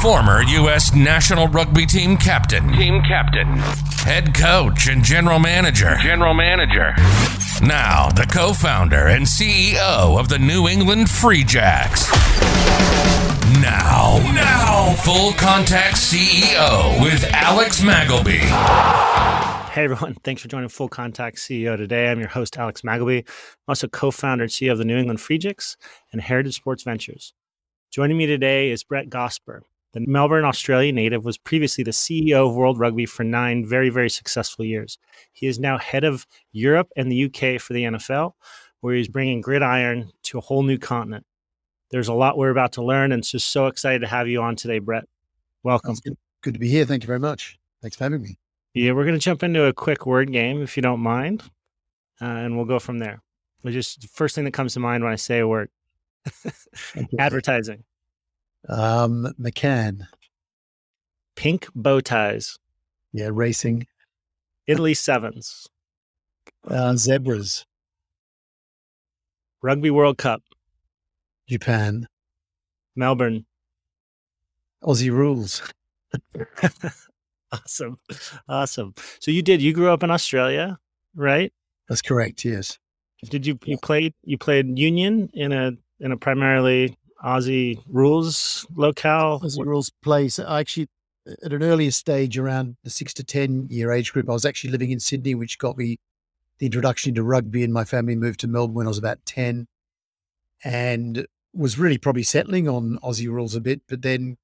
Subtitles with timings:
[0.00, 0.94] former U.S.
[0.94, 3.46] national rugby team captain, Team captain.
[4.04, 5.96] head coach, and general manager.
[6.00, 6.94] General manager.
[7.62, 12.10] Now, the co founder and CEO of the New England Free Jacks.
[13.60, 18.40] Now, now, full contact CEO with Alex Magleby.
[19.70, 22.08] Hey everyone, thanks for joining Full Contact CEO today.
[22.10, 23.18] I'm your host, Alex Magleby.
[23.18, 23.24] I'm
[23.68, 25.76] also co founder and CEO of the New England Free Jacks
[26.10, 27.34] and Heritage Sports Ventures.
[27.92, 29.60] Joining me today is Brett Gosper.
[29.92, 34.08] The Melbourne, Australia native was previously the CEO of World Rugby for nine very, very
[34.08, 34.98] successful years.
[35.32, 38.34] He is now head of Europe and the UK for the NFL,
[38.80, 41.26] where he's bringing gridiron to a whole new continent.
[41.90, 44.40] There's a lot we're about to learn, and it's just so excited to have you
[44.42, 45.08] on today, Brett.
[45.64, 45.96] Welcome.
[46.04, 46.16] Good.
[46.40, 46.84] good to be here.
[46.84, 47.58] Thank you very much.
[47.82, 48.38] Thanks for having me.
[48.74, 51.42] Yeah, we're going to jump into a quick word game, if you don't mind,
[52.20, 53.22] uh, and we'll go from there.
[53.64, 55.70] It's just the first thing that comes to mind when I say a word
[57.18, 57.82] advertising,
[58.68, 60.06] Um, McCann,
[61.34, 62.58] pink bow ties,
[63.12, 63.86] yeah, racing,
[64.66, 65.66] Italy sevens,
[66.68, 67.64] uh, zebras,
[69.62, 70.42] Rugby World Cup,
[71.48, 72.06] Japan,
[72.96, 73.46] Melbourne.
[74.84, 75.62] Aussie rules.
[77.52, 77.98] awesome.
[78.48, 78.94] Awesome.
[79.20, 80.78] So you did, you grew up in Australia,
[81.14, 81.52] right?
[81.88, 82.44] That's correct.
[82.44, 82.78] Yes.
[83.24, 89.40] Did you, you played, you played Union in a, in a primarily Aussie rules locale?
[89.40, 90.38] Aussie rules place.
[90.38, 90.88] I actually,
[91.44, 94.70] at an earlier stage, around the six to ten year age group, I was actually
[94.70, 95.98] living in Sydney, which got me
[96.58, 97.62] the introduction to rugby.
[97.64, 99.66] And my family moved to Melbourne when I was about ten,
[100.64, 103.82] and was really probably settling on Aussie rules a bit.
[103.88, 104.36] But then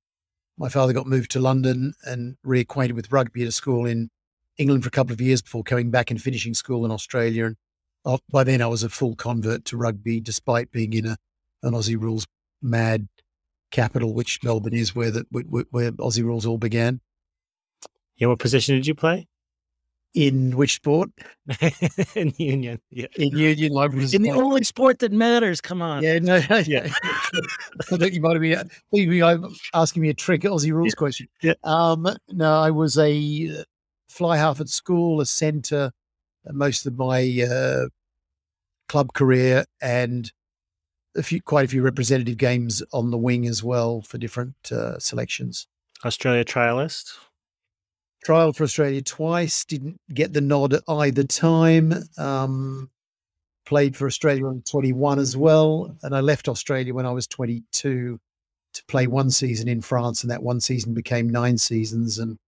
[0.59, 4.11] my father got moved to London and reacquainted with rugby at a school in
[4.59, 7.47] England for a couple of years before coming back and finishing school in Australia.
[7.47, 7.57] And
[8.05, 11.17] uh, by then, I was a full convert to rugby, despite being in a
[11.63, 12.27] an Aussie rules
[12.63, 13.09] mad
[13.71, 17.01] capital, which Melbourne is, where the where, where Aussie rules all began.
[18.17, 18.29] Yeah.
[18.29, 19.29] What position did you play?
[20.15, 21.11] In which sport?
[22.15, 22.81] in Union.
[22.91, 23.09] Yeah.
[23.17, 24.15] In Union Libraries.
[24.15, 25.61] In the only sport that matters.
[25.61, 26.03] Come on.
[26.03, 26.63] Yeah, no, Yeah.
[26.67, 26.89] yeah.
[27.93, 28.57] I think you might be,
[28.93, 31.29] be asking me a trick Aussie rules question.
[31.43, 31.53] Yeah.
[31.65, 33.65] Um, no, I was a uh,
[34.09, 35.93] fly half at school, a centre,
[36.49, 37.89] uh, most of my uh,
[38.89, 40.33] club career, and
[41.17, 44.99] a few, quite a few representative games on the wing as well for different uh,
[44.99, 45.67] selections.
[46.05, 47.13] Australia trialist.
[48.25, 51.95] Trial for Australia twice, didn't get the nod at either time.
[52.19, 52.91] Um,
[53.67, 55.95] played for Australia on 21 as well.
[56.03, 58.19] And I left Australia when I was 22
[58.75, 60.23] to play one season in France.
[60.23, 62.19] And that one season became nine seasons.
[62.19, 62.39] And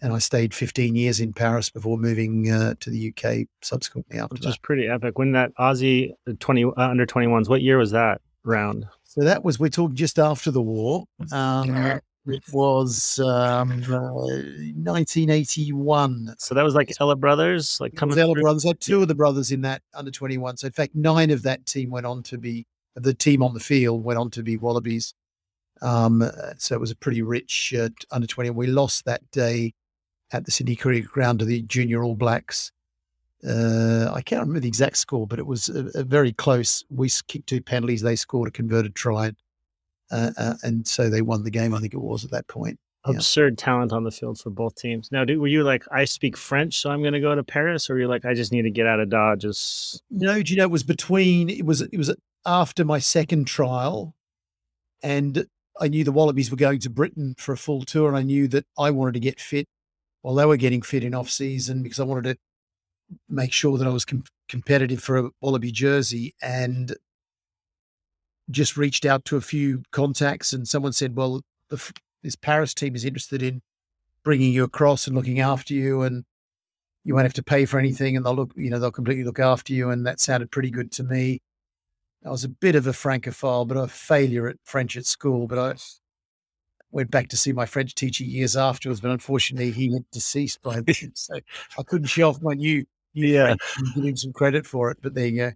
[0.00, 4.34] and I stayed 15 years in Paris before moving uh, to the UK subsequently after
[4.34, 4.50] which that.
[4.50, 5.18] is pretty epic.
[5.18, 8.86] When that Aussie uh, twenty uh, under twenty ones, what year was that round?
[9.04, 11.04] So that was, we're talking just after the war.
[11.32, 16.34] Um, it was um, uh, 1981.
[16.38, 18.16] So that was like Ella Brothers, like coming.
[18.16, 18.42] Coming through?
[18.42, 18.66] brothers.
[18.66, 20.58] I had two of the brothers in that under 21.
[20.58, 22.66] So in fact, nine of that team went on to be
[23.00, 25.14] the team on the field went on to be Wallabies.
[25.80, 28.50] Um, uh, so it was a pretty rich uh, under 20.
[28.50, 29.74] We lost that day
[30.32, 32.72] at the Sydney Cricket Ground to the Junior All Blacks.
[33.46, 36.84] Uh, I can't remember the exact score, but it was a, a very close.
[36.90, 38.02] We kicked two penalties.
[38.02, 39.32] They scored a converted try,
[40.10, 41.72] uh, uh, and so they won the game.
[41.72, 42.80] I think it was at that point.
[43.06, 43.14] yeah.
[43.14, 45.10] Absurd talent on the field for both teams.
[45.12, 47.94] Now, were you like, I speak French, so I'm going to go to Paris, or
[47.94, 49.42] were you like, I just need to get out of Dodge?
[49.42, 52.12] Just No, do you know it was between it was it was
[52.44, 54.16] after my second trial,
[55.00, 55.46] and
[55.80, 58.48] I knew the Wallabies were going to Britain for a full tour, and I knew
[58.48, 59.68] that I wanted to get fit
[60.22, 62.38] while they were getting fit in off season because I wanted to
[63.28, 66.94] make sure that I was com- competitive for a Wallaby jersey, and
[68.50, 71.92] just reached out to a few contacts, and someone said, "Well, the,
[72.22, 73.62] this Paris team is interested in
[74.24, 76.24] bringing you across and looking after you, and."
[77.04, 79.38] you won't have to pay for anything and they'll look you know they'll completely look
[79.38, 81.40] after you and that sounded pretty good to me
[82.26, 85.58] i was a bit of a francophile but a failure at french at school but
[85.58, 85.74] i
[86.90, 90.80] went back to see my french teacher years afterwards but unfortunately he went deceased by
[90.86, 91.34] then so
[91.78, 93.54] i couldn't show off my new yeah.
[93.94, 95.52] give him some credit for it but there you go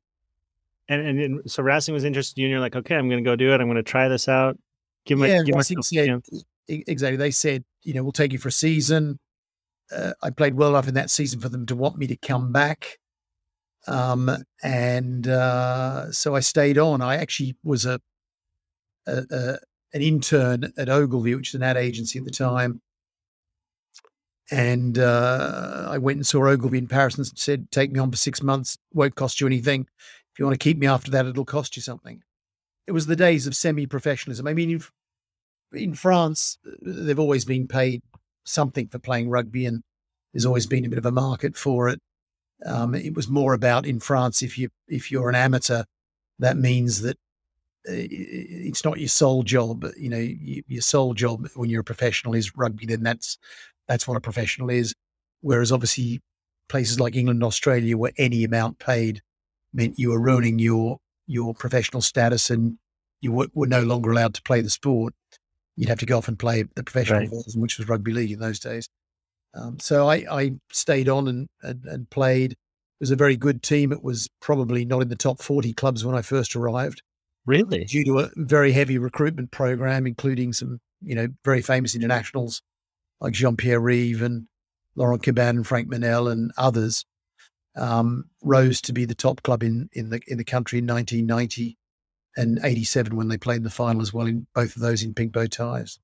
[0.88, 2.46] And, and and so Racing was interested in you.
[2.48, 3.60] and You're like, okay, I'm going to go do it.
[3.60, 4.58] I'm going to try this out.
[5.06, 6.44] Give my Yeah, give Racing myself a said- chance.
[6.68, 9.18] Exactly they said you know we'll take you for a season
[9.94, 12.52] uh, i played well enough in that season for them to want me to come
[12.52, 12.98] back
[13.88, 14.30] um,
[14.62, 18.00] and uh, so i stayed on i actually was a,
[19.08, 19.56] a, a
[19.94, 22.80] an intern at ogilvy which is an ad agency at the time.
[24.50, 28.16] And uh, i went and saw ogilvy in paris and said take me on for
[28.16, 28.78] six months.
[28.92, 29.86] Won't cost you anything.
[30.32, 32.22] If you want to keep me after that it'll cost you something.
[32.86, 34.46] It was the days of semi-professionalism.
[34.46, 34.90] I mean if,
[35.72, 38.02] in France, they've always been paid
[38.44, 39.82] something for playing rugby, and
[40.32, 42.00] there's always been a bit of a market for it.
[42.64, 45.84] Um, it was more about in France, if you if you're an amateur,
[46.38, 47.16] that means that
[47.84, 49.84] it's not your sole job.
[49.96, 52.86] You know, your sole job when you're a professional is rugby.
[52.86, 53.38] Then that's
[53.88, 54.94] that's what a professional is.
[55.40, 56.20] Whereas obviously
[56.68, 59.22] places like England and Australia, where any amount paid
[59.72, 62.78] meant you were ruining your your professional status and
[63.20, 65.14] you were, were, no longer allowed to play the sport.
[65.76, 67.30] You'd have to go off and play the professional right.
[67.30, 68.88] version, which was rugby league in those days.
[69.54, 72.52] Um, so I, I, stayed on and, and, and played.
[72.52, 72.56] It
[73.00, 73.92] was a very good team.
[73.92, 77.02] It was probably not in the top 40 clubs when I first arrived.
[77.46, 77.84] Really?
[77.84, 82.62] Due to a very heavy recruitment program, including some, you know, very famous internationals
[83.20, 84.46] like Jean Pierre Rives and
[84.94, 87.04] Laurent Cabannes and Franck Mesnel and others,
[87.76, 91.78] um, rose to be the top club in, in the in the country in 1990
[92.36, 95.14] and 87 when they played in the final as well in both of those in
[95.14, 95.98] pink bow ties.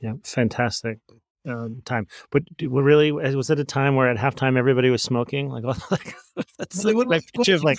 [0.00, 0.98] Yeah, fantastic
[1.46, 2.06] um, time.
[2.30, 5.48] But really, was it a time where at halftime everybody was smoking?
[5.48, 5.64] Like,
[6.58, 7.78] that's well, like, quite like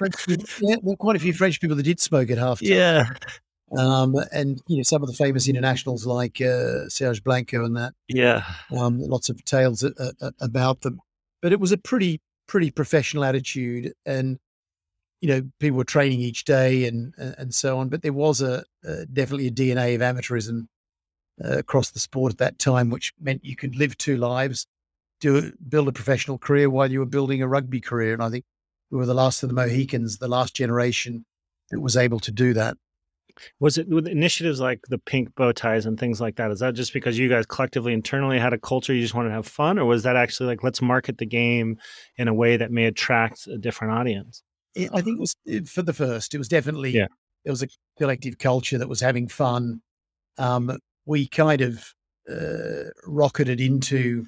[0.62, 2.70] yeah, well, quite a few French people that did smoke at halftime.
[2.70, 3.06] Yeah.
[3.78, 7.94] Um, and you know some of the famous internationals like uh, Serge Blanco and that.
[8.08, 8.44] Yeah.
[8.78, 11.00] Um, lots of tales uh, uh, about them,
[11.42, 14.38] but it was a pretty pretty professional attitude, and
[15.20, 17.90] you know people were training each day and and so on.
[17.90, 20.68] But there was a, a definitely a DNA of amateurism
[21.44, 24.68] uh, across the sport at that time, which meant you could live two lives,
[25.20, 28.14] do build a professional career while you were building a rugby career.
[28.14, 28.46] And I think
[28.92, 31.26] we were the last of the Mohicans, the last generation
[31.72, 32.78] that was able to do that.
[33.60, 36.52] Was it with initiatives like the pink bow ties and things like that?
[36.52, 39.36] Is that just because you guys collectively internally had a culture you just wanted to
[39.36, 41.78] have fun, or was that actually like let's market the game
[42.18, 44.42] in a way that may attract a different audience?
[44.78, 45.36] I think it was
[45.70, 46.34] for the first.
[46.34, 47.08] It was definitely yeah.
[47.44, 47.68] It was a
[47.98, 49.82] collective culture that was having fun.
[50.38, 51.94] Um, we kind of
[52.30, 54.26] uh, rocketed into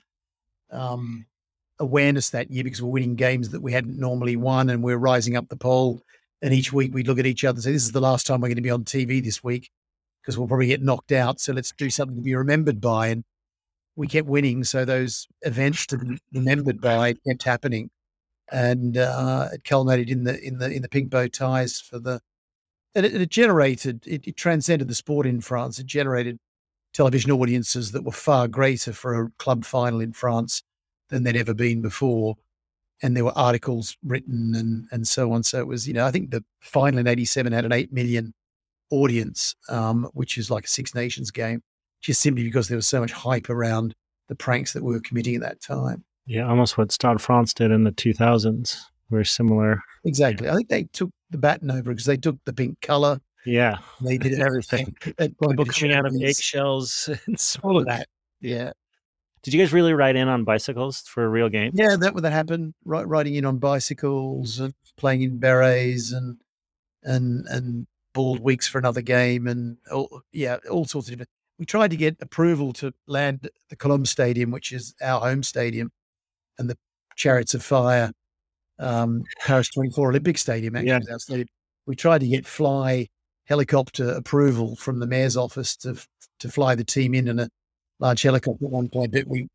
[0.72, 1.26] um,
[1.80, 5.36] awareness that year because we're winning games that we hadn't normally won and we're rising
[5.36, 6.02] up the pole.
[6.42, 8.42] And each week we'd look at each other and say, This is the last time
[8.42, 9.72] we're going to be on TV this week
[10.22, 11.40] because we'll probably get knocked out.
[11.40, 13.08] So let's do something to be remembered by.
[13.08, 13.24] And
[13.96, 14.64] we kept winning.
[14.64, 17.90] So those events to be remembered by kept happening.
[18.52, 22.22] And uh, it culminated in the in the in the pink bow ties for the
[22.96, 25.80] and it, it generated it, it transcended the sport in France.
[25.80, 26.40] It generated
[26.98, 30.64] television audiences that were far greater for a club final in France
[31.10, 32.36] than they'd ever been before.
[33.04, 35.44] And there were articles written and, and so on.
[35.44, 38.34] So it was, you know, I think the final in 87 had an 8 million
[38.90, 41.62] audience, um, which is like a Six Nations game,
[42.02, 43.94] just simply because there was so much hype around
[44.28, 46.04] the pranks that we were committing at that time.
[46.26, 48.76] Yeah, almost what Stade Français did in the 2000s.
[49.12, 49.84] Very similar.
[50.04, 50.50] Exactly.
[50.50, 54.18] I think they took the baton over because they took the pink color yeah, they
[54.18, 54.96] did everything.
[55.18, 58.08] People coming out of eggshells and all of that.
[58.42, 58.74] Yeah.
[59.42, 61.72] Did you guys really ride in on bicycles for a real game?
[61.74, 62.74] Yeah, that would that happen.
[62.84, 66.38] Right, riding in on bicycles and playing in berets and
[67.04, 71.30] and and bald weeks for another game and all, yeah, all sorts of different.
[71.60, 75.92] We tried to get approval to land the Colombes Stadium, which is our home stadium,
[76.60, 76.78] and the
[77.16, 78.12] Chariots of Fire,
[78.80, 80.76] um, Paris 24 Olympic Stadium.
[80.76, 81.18] Actually, yeah.
[81.18, 81.48] stadium.
[81.86, 83.08] We tried to get fly
[83.48, 85.96] helicopter approval from the mayor's office to
[86.40, 87.50] to fly the team in in a
[88.00, 89.48] large helicopter at one point, but we,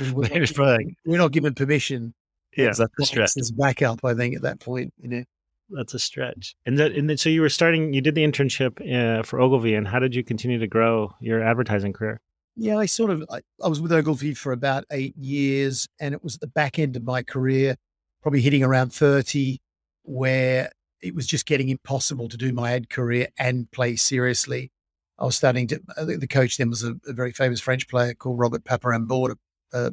[0.00, 2.14] we were, not, we're not given permission.
[2.56, 3.34] Yeah, that's a stretch.
[3.34, 4.92] There's backup, I think, at that point.
[4.98, 5.24] You know,
[5.70, 6.54] that's a stretch.
[6.64, 7.92] And that, and then, so you were starting.
[7.92, 11.42] You did the internship uh, for Ogilvy, and how did you continue to grow your
[11.42, 12.20] advertising career?
[12.56, 16.24] Yeah, I sort of I, I was with Ogilvy for about eight years, and it
[16.24, 17.76] was at the back end of my career,
[18.22, 19.60] probably hitting around thirty,
[20.04, 20.70] where
[21.06, 24.72] it was just getting impossible to do my ad career and play seriously.
[25.18, 25.80] I was starting to.
[25.96, 29.36] The coach then was a, a very famous French player called Robert Paparemborde,
[29.72, 29.92] a,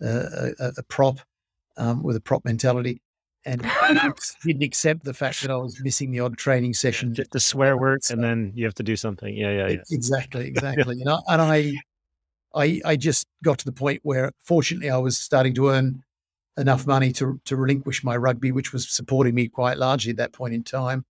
[0.00, 0.06] a,
[0.58, 1.18] a, a prop
[1.76, 3.02] um, with a prop mentality,
[3.44, 3.60] and
[4.44, 7.12] didn't accept the fact that I was missing the odd training session.
[7.12, 9.34] Just the swear words, so, and then you have to do something.
[9.34, 9.82] Yeah, yeah, yeah.
[9.90, 11.00] Exactly, exactly.
[11.00, 11.72] and I, and I,
[12.54, 16.02] I, I just got to the point where, fortunately, I was starting to earn
[16.56, 20.32] enough money to to relinquish my rugby, which was supporting me quite largely at that
[20.32, 21.04] point in time,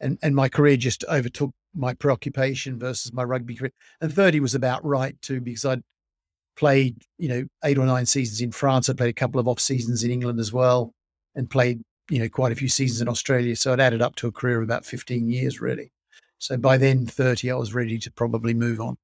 [0.00, 3.72] and and my career just overtook my preoccupation versus my rugby career.
[4.00, 5.82] And thirty was about right too, because I'd
[6.56, 8.88] played you know eight or nine seasons in France.
[8.88, 10.92] I'd played a couple of off seasons in England as well,
[11.34, 13.56] and played you know quite a few seasons in Australia.
[13.56, 15.90] So it added up to a career of about fifteen years really.
[16.38, 18.96] So by then, thirty, I was ready to probably move on.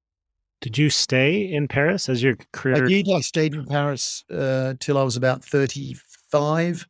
[0.61, 2.85] Did you stay in Paris as your career?
[2.85, 3.09] I did.
[3.09, 6.87] I stayed in Paris uh, till I was about 35.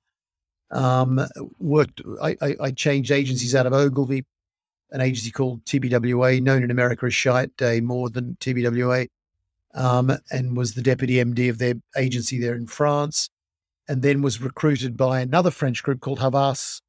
[0.72, 1.25] Um,
[1.60, 2.01] worked.
[2.22, 4.24] I, I, I, changed agencies out of Ogilvy
[4.92, 9.08] an agency called TBWA, known in America as Chiat Day more than TBWA,
[9.74, 13.30] um, and was the deputy MD of their agency there in France,
[13.88, 16.82] and then was recruited by another French group called Havas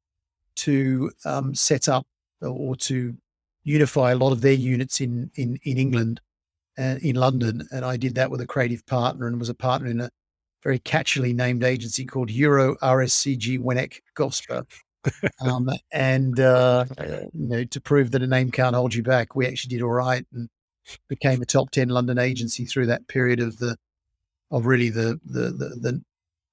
[0.55, 2.05] to um, set up
[2.41, 3.15] or to
[3.63, 6.21] unify a lot of their units in in in England and
[6.77, 10.01] in London, and I did that with a creative partner and was a partner in
[10.01, 10.09] a
[10.63, 14.65] very catchily named agency called Euro RSCG Wnek Gosper.
[15.41, 16.85] um, and uh,
[17.33, 19.91] you know, to prove that a name can't hold you back, we actually did all
[19.91, 20.49] right and
[21.09, 23.75] became a top ten London agency through that period of the
[24.51, 26.01] of really the the the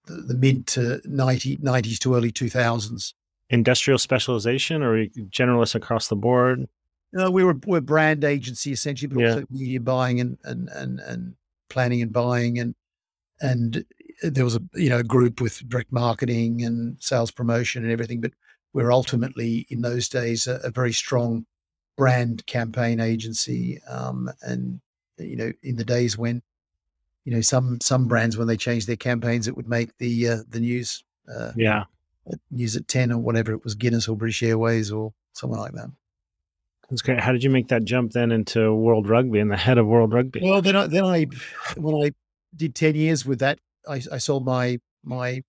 [0.07, 3.15] the, the mid to 90, 90s to early two thousands.
[3.49, 6.69] Industrial specialization or generalists across the board?
[7.13, 9.29] No, we were we're brand agency essentially, but yeah.
[9.31, 11.35] also media buying and, and and and
[11.69, 12.75] planning and buying and
[13.41, 13.85] and
[14.23, 18.21] there was a you know group with direct marketing and sales promotion and everything.
[18.21, 18.33] But
[18.73, 21.47] we're ultimately in those days a, a very strong
[21.97, 23.81] brand campaign agency.
[23.89, 24.81] Um, and
[25.19, 26.43] you know, in the days when
[27.25, 30.37] you know some some brands when they changed their campaigns, it would make the uh,
[30.49, 31.05] the news.
[31.33, 31.85] Uh, yeah,
[32.51, 35.91] news at ten or whatever it was, Guinness or British Airways or something like that.
[36.91, 37.21] That's great.
[37.21, 40.13] How did you make that jump then into World Rugby and the head of World
[40.13, 40.41] Rugby?
[40.43, 41.27] Well, then I, then I
[41.77, 42.13] when I
[42.55, 45.43] did ten years with that, I, I sold my my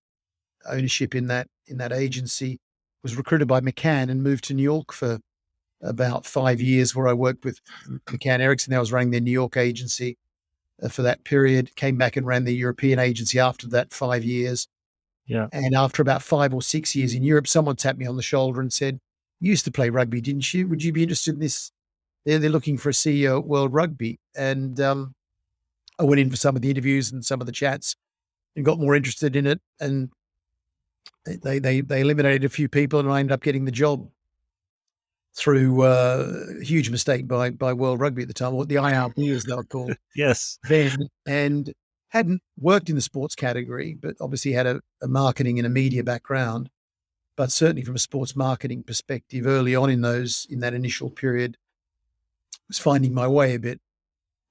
[0.68, 2.60] ownership in that in that agency.
[3.02, 5.18] Was recruited by McCann and moved to New York for
[5.82, 7.60] about five years, where I worked with
[8.06, 8.72] McCann Erickson.
[8.72, 10.16] I was running their New York agency
[10.80, 11.74] uh, for that period.
[11.74, 14.68] Came back and ran the European agency after that five years.
[15.26, 15.48] Yeah.
[15.52, 18.60] And after about five or six years in Europe, someone tapped me on the shoulder
[18.60, 19.00] and said,
[19.42, 20.68] you used to play rugby, didn't you?
[20.68, 21.72] Would you be interested in this?
[22.24, 24.20] They're, they're looking for a CEO at World Rugby.
[24.36, 25.16] And um,
[25.98, 27.96] I went in for some of the interviews and some of the chats
[28.54, 29.60] and got more interested in it.
[29.80, 30.10] And
[31.26, 34.08] they, they, they eliminated a few people and I ended up getting the job
[35.34, 39.34] through uh, a huge mistake by, by World Rugby at the time, or the IRB
[39.34, 39.96] as they were called.
[40.14, 40.60] yes.
[40.68, 41.72] Then, and
[42.10, 46.04] hadn't worked in the sports category, but obviously had a, a marketing and a media
[46.04, 46.70] background
[47.36, 51.56] but certainly from a sports marketing perspective, early on in those in that initial period,
[52.54, 53.80] I was finding my way a bit.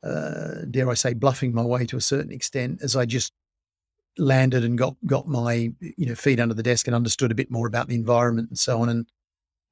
[0.04, 3.34] Uh, dare I say, bluffing my way to a certain extent as I just
[4.18, 7.52] landed and got got my you know feet under the desk and understood a bit
[7.52, 9.08] more about the environment and so on and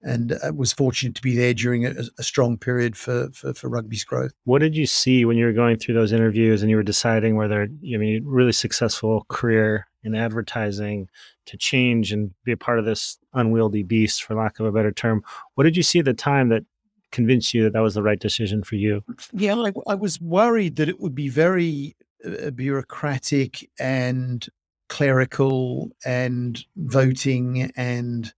[0.02, 3.68] and uh, was fortunate to be there during a, a strong period for, for, for
[3.68, 4.32] rugby's growth.
[4.46, 7.36] What did you see when you were going through those interviews and you were deciding
[7.36, 11.10] whether I mean really successful career in advertising
[11.46, 14.92] to change and be a part of this unwieldy beast, for lack of a better
[14.92, 15.24] term?
[15.56, 16.64] What did you see at the time that
[17.12, 19.04] convinced you that that was the right decision for you?
[19.34, 24.48] Yeah, I, I was worried that it would be very uh, bureaucratic and
[24.90, 28.34] clerical and voting and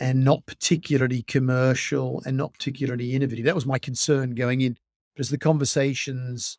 [0.00, 3.44] and not particularly commercial and not particularly innovative.
[3.44, 4.78] That was my concern going in.
[5.14, 6.58] But as the conversations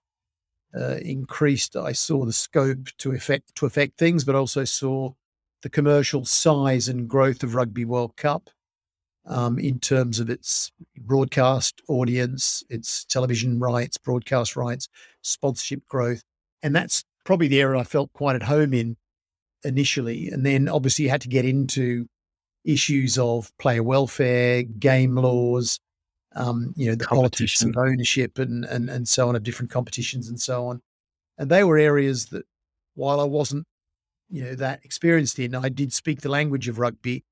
[0.75, 5.13] uh, increased, I saw the scope to affect to affect things, but also saw
[5.61, 8.49] the commercial size and growth of Rugby World Cup
[9.25, 14.87] um, in terms of its broadcast audience, its television rights, broadcast rights,
[15.21, 16.23] sponsorship growth,
[16.63, 18.97] and that's probably the area I felt quite at home in
[19.63, 20.29] initially.
[20.29, 22.07] And then obviously you had to get into
[22.63, 25.79] issues of player welfare, game laws,
[26.35, 30.29] um, you know, the politics of ownership and, and, and so on of different competitions
[30.29, 30.81] and so on.
[31.37, 32.45] And they were areas that
[32.95, 33.65] while I wasn't,
[34.29, 37.25] you know, that experienced in, I did speak the language of rugby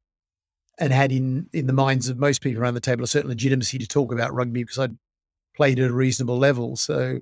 [0.80, 3.78] and had in, in the minds of most people around the table a certain legitimacy
[3.78, 4.98] to talk about rugby because I'd
[5.56, 6.76] played at a reasonable level.
[6.76, 7.20] So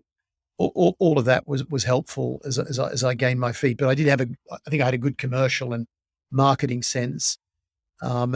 [0.58, 3.78] all, all of that was, was helpful as, as, I, as I gained my feet.
[3.78, 5.86] But I did have a, I think I had a good commercial and
[6.32, 7.38] marketing sense
[8.02, 8.36] um,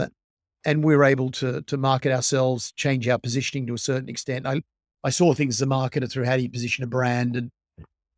[0.64, 4.46] and we were able to to market ourselves, change our positioning to a certain extent.
[4.46, 4.62] I
[5.04, 7.50] I saw things as a marketer through how do you position a brand, and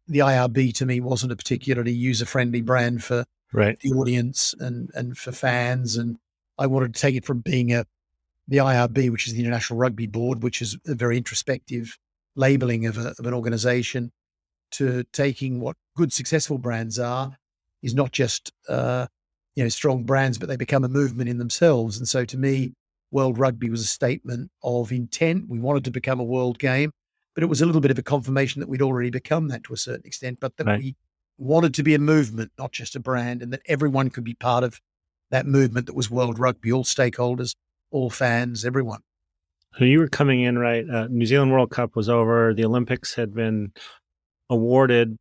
[0.06, 3.78] the IRB to me wasn't a particularly user friendly brand for right.
[3.80, 6.18] the audience and and for fans, and
[6.58, 7.86] I wanted to take it from being a
[8.46, 11.98] the IRB, which is the International Rugby Board, which is a very introspective
[12.36, 14.12] labeling of, a, of an organization,
[14.72, 17.38] to taking what good successful brands are,
[17.82, 19.06] is not just uh,
[19.56, 21.98] you know strong brands, but they become a movement in themselves.
[21.98, 22.72] And so to me,
[23.10, 25.48] World Rugby was a statement of intent.
[25.48, 26.90] We wanted to become a world game,
[27.34, 29.72] but it was a little bit of a confirmation that we'd already become that to
[29.72, 30.80] a certain extent, but that right.
[30.80, 30.96] we
[31.38, 34.64] wanted to be a movement, not just a brand, and that everyone could be part
[34.64, 34.80] of
[35.30, 37.54] that movement that was World Rugby, all stakeholders,
[37.90, 39.00] all fans, everyone.
[39.78, 40.88] So you were coming in right.
[40.88, 42.54] Uh, New Zealand World Cup was over.
[42.54, 43.72] The Olympics had been
[44.48, 45.16] awarded.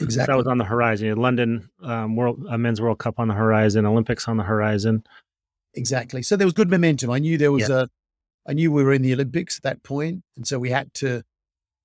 [0.00, 0.32] Exactly.
[0.32, 1.16] That was on the horizon.
[1.16, 5.04] London um, World uh, Men's World Cup on the horizon, Olympics on the horizon.
[5.74, 6.22] Exactly.
[6.22, 7.10] So there was good momentum.
[7.10, 7.82] I knew there was yeah.
[7.82, 7.88] a
[8.48, 11.22] I knew we were in the Olympics at that point, and so we had to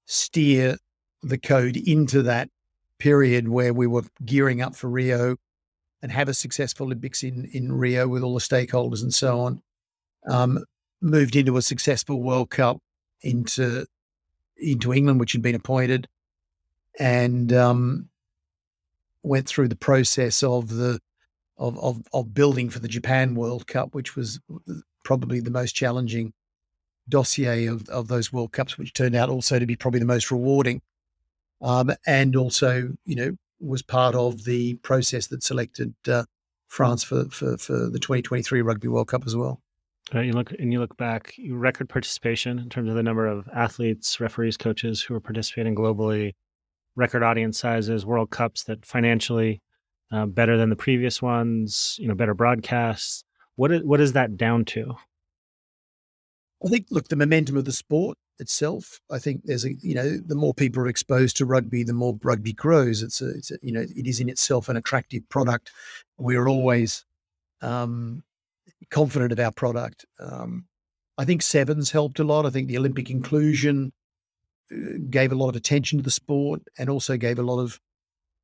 [0.05, 0.77] steer
[1.21, 2.49] the code into that
[2.97, 5.35] period where we were gearing up for Rio
[6.01, 9.61] and have a successful Olympics in in Rio with all the stakeholders and so on.
[10.29, 10.63] Um,
[11.01, 12.79] moved into a successful World Cup
[13.21, 13.85] into
[14.57, 16.07] into England, which had been appointed,
[16.97, 18.09] and um,
[19.23, 20.99] went through the process of the
[21.57, 24.39] of, of of building for the Japan World Cup, which was
[25.03, 26.33] probably the most challenging
[27.09, 30.31] dossier of, of those World Cups, which turned out also to be probably the most
[30.31, 30.81] rewarding.
[31.61, 36.25] Um, and also, you know, was part of the process that selected uh,
[36.67, 39.61] France for, for, for the 2023 Rugby World Cup as well.
[40.13, 43.49] Right, you look and you look back, record participation in terms of the number of
[43.53, 46.33] athletes, referees, coaches who are participating globally,
[46.97, 49.61] record audience sizes, World Cups that financially
[50.11, 53.23] uh, better than the previous ones, you know, better broadcasts.
[53.55, 54.95] What is, what is that down to?
[56.65, 58.99] I think, look, the momentum of the sport itself.
[59.11, 62.17] I think there's a, you know, the more people are exposed to rugby, the more
[62.23, 63.03] rugby grows.
[63.03, 65.71] It's a, it's a you know, it is in itself an attractive product.
[66.17, 67.05] We're always
[67.61, 68.23] um,
[68.89, 70.05] confident of our product.
[70.19, 70.65] Um,
[71.17, 72.45] I think sevens helped a lot.
[72.45, 73.91] I think the Olympic inclusion
[75.09, 77.79] gave a lot of attention to the sport and also gave a lot of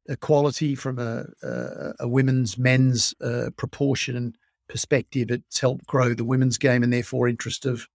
[0.08, 4.38] equality from a, a, a women's men's uh, proportion and
[4.68, 5.32] perspective.
[5.32, 7.88] It's helped grow the women's game and therefore interest of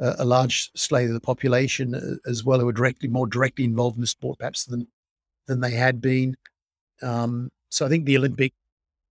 [0.00, 3.64] uh, a large slate of the population uh, as well who are directly more directly
[3.64, 4.88] involved in the sport perhaps than
[5.46, 6.36] than they had been.
[7.02, 8.52] Um, so I think the Olympic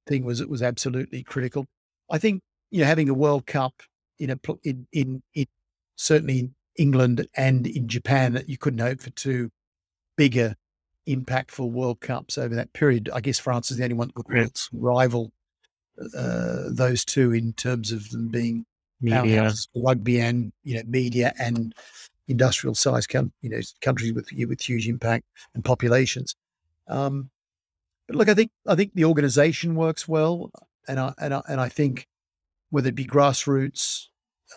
[0.08, 1.66] thing was it was absolutely critical.
[2.10, 2.42] I think
[2.72, 3.74] you know having a World Cup
[4.20, 5.46] in a in in, in
[5.96, 9.50] certainly in England and in Japan that you couldn't hope for two
[10.18, 10.56] bigger
[11.08, 13.10] impactful World Cups over that period.
[13.14, 14.34] I guess France is the only one that could
[14.74, 15.32] rival
[16.18, 18.66] uh, those two in terms of them being
[19.02, 21.74] media, rugby, and you know media and
[22.28, 26.36] industrial size, com- you know, countries with with huge impact and populations.
[26.88, 27.30] Um,
[28.08, 30.52] but look, I think I think the organisation works well,
[30.88, 32.08] and I and I, and I think
[32.70, 34.08] whether it be grassroots,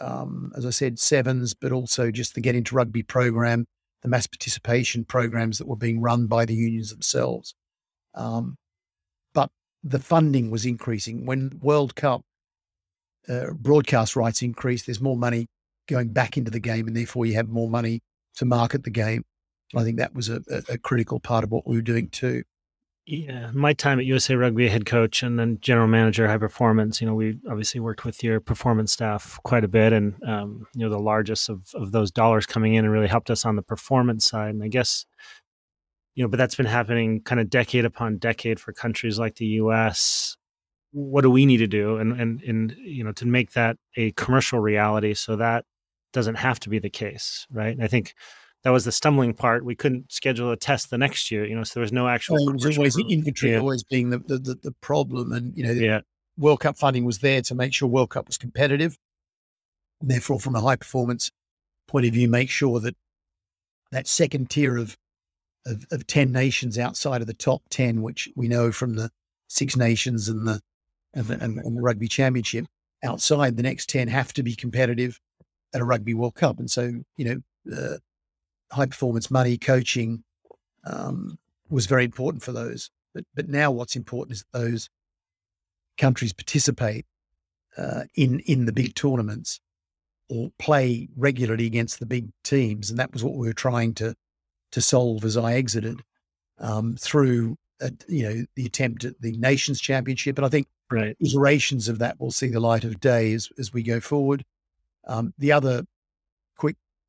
[0.01, 3.67] um, as I said, sevens, but also just the Get Into Rugby program,
[4.03, 7.55] the mass participation programs that were being run by the unions themselves.
[8.15, 8.57] Um,
[9.33, 9.51] but
[9.83, 12.23] the funding was increasing when World Cup
[13.29, 14.85] uh, broadcast rights increase.
[14.85, 15.47] There's more money
[15.89, 18.01] going back into the game, and therefore you have more money
[18.37, 19.25] to market the game.
[19.77, 22.45] I think that was a, a critical part of what we were doing too.
[23.07, 27.03] Yeah, my time at USA Rugby, head coach and then general manager, high performance.
[27.03, 30.81] You know, we obviously worked with your performance staff quite a bit, and um, you
[30.81, 33.63] know, the largest of of those dollars coming in and really helped us on the
[33.63, 34.55] performance side.
[34.55, 35.05] And I guess,
[36.15, 39.47] you know, but that's been happening kind of decade upon decade for countries like the
[39.47, 40.39] U.S.
[40.93, 44.13] What do we need to do, and and and you know, to make that a
[44.13, 45.67] commercial reality, so that
[46.15, 47.75] doesn't have to be the case, right?
[47.75, 48.15] And I think
[48.65, 49.65] that was the stumbling part.
[49.65, 52.37] We couldn't schedule a test the next year, you know, so there was no actual.
[52.37, 53.59] Well, was always the inventory yeah.
[53.59, 55.33] always being the, the, the, the, problem.
[55.33, 56.01] And, you know, yeah.
[56.39, 58.97] World Cup funding was there to make sure World Cup was competitive.
[60.01, 61.31] And therefore, from a high performance
[61.87, 62.97] point of view, make sure that
[63.93, 64.97] that second tier of,
[65.67, 69.11] of, of 10 nations outside of the top 10, which we know from the
[69.49, 70.61] Six Nations and the,
[71.13, 72.67] and the, and, and the Rugby Championship,
[73.05, 75.21] outside the next 10 have to be competitive
[75.75, 76.59] at a Rugby World Cup.
[76.59, 77.99] And so, you know, uh,
[78.75, 80.25] high performance money coaching
[80.85, 81.39] um,
[81.71, 82.91] was very important for those.
[83.15, 84.91] But but now what's important is that those
[85.97, 87.07] countries participate
[87.77, 89.61] uh, in in the big tournaments
[90.29, 94.15] or play regularly against the big teams, and that was what we were trying to
[94.73, 96.03] to solve as I exited
[96.59, 101.17] um, through a, you know the attempt at the Nations Championship, and I think right.
[101.21, 104.45] iterations of that will see the light of day as as we go forward.
[105.07, 105.85] Um, the other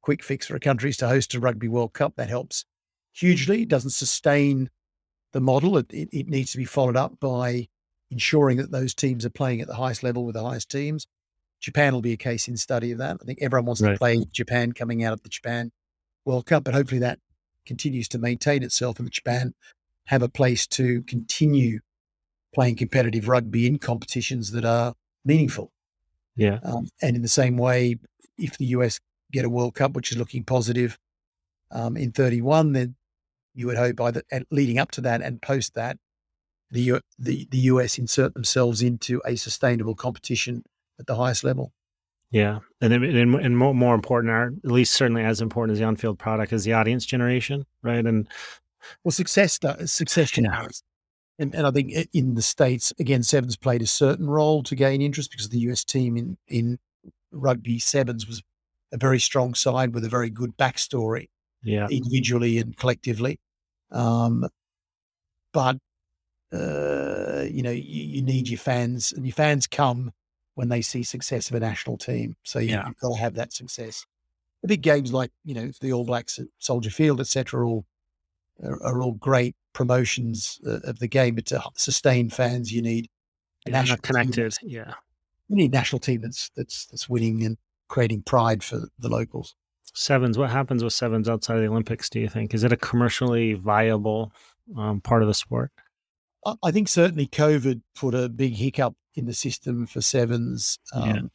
[0.06, 2.14] quick fix for a country is to host a Rugby World Cup.
[2.16, 2.64] That helps
[3.12, 3.64] hugely.
[3.64, 4.70] It doesn't sustain
[5.34, 5.78] the model.
[5.78, 7.68] It, it, it, needs to be followed up by
[8.12, 11.08] ensuring that those teams are playing at the highest level with the highest teams.
[11.60, 13.18] Japan will be a case in study of that.
[13.20, 13.94] I think everyone wants right.
[13.94, 15.72] to play Japan coming out of the Japan
[16.24, 17.18] World Cup, but hopefully that
[17.66, 19.56] continues to maintain itself and Japan
[20.06, 21.80] have a place to continue
[22.54, 24.94] playing competitive rugby in competitions that are
[25.26, 25.72] meaningful.
[26.36, 26.60] Yeah.
[26.62, 27.96] Um, and in the same way,
[28.38, 29.00] if the US
[29.36, 30.98] get a World Cup, which is looking positive
[31.72, 32.96] um, in 31, then
[33.54, 35.98] you would hope by the leading up to that and post that,
[36.72, 40.64] the, U, the the US insert themselves into a sustainable competition
[41.00, 41.72] at the highest level.
[42.32, 45.86] Yeah, and and, and more, more important, are at least certainly as important as the
[45.86, 48.06] on-field product is the audience generation, right?
[48.06, 48.28] And
[49.04, 50.68] well, success success yeah.
[51.38, 55.02] And, and I think in the states again, sevens played a certain role to gain
[55.02, 56.80] interest because the US team in in
[57.32, 58.42] rugby sevens was
[58.96, 61.28] a very strong side with a very good backstory,
[61.62, 63.40] yeah, individually and collectively.
[63.92, 64.48] Um,
[65.52, 65.78] but
[66.54, 70.12] uh, you know, you, you, need your fans, and your fans come
[70.56, 72.36] when they see success of a national team.
[72.44, 72.88] So you, yeah.
[72.88, 74.06] you've got to have that success.
[74.62, 77.86] The big games like you know the All Blacks at Soldier Field, etc., are all
[78.64, 81.36] are, are, all great promotions uh, of the game.
[81.36, 83.10] But to sustain fans, you need
[83.66, 84.56] a national connected.
[84.62, 84.94] Yeah,
[85.50, 89.56] you need a national team that's that's that's winning and creating pride for the locals.
[89.94, 90.38] Sevens.
[90.38, 92.10] What happens with sevens outside of the Olympics?
[92.10, 94.34] Do you think is it a commercially viable
[94.78, 95.72] um, part of the sport?
[96.64, 100.78] I think certainly COVID put a big hiccup in the system for sevens.
[100.94, 101.32] Um,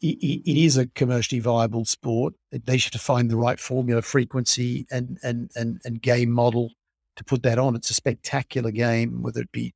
[0.00, 0.10] yeah.
[0.10, 2.34] it, it is a commercially viable sport.
[2.50, 6.70] They should find the right formula, frequency, and and and and game model
[7.16, 7.74] to put that on.
[7.76, 9.74] It's a spectacular game, whether it be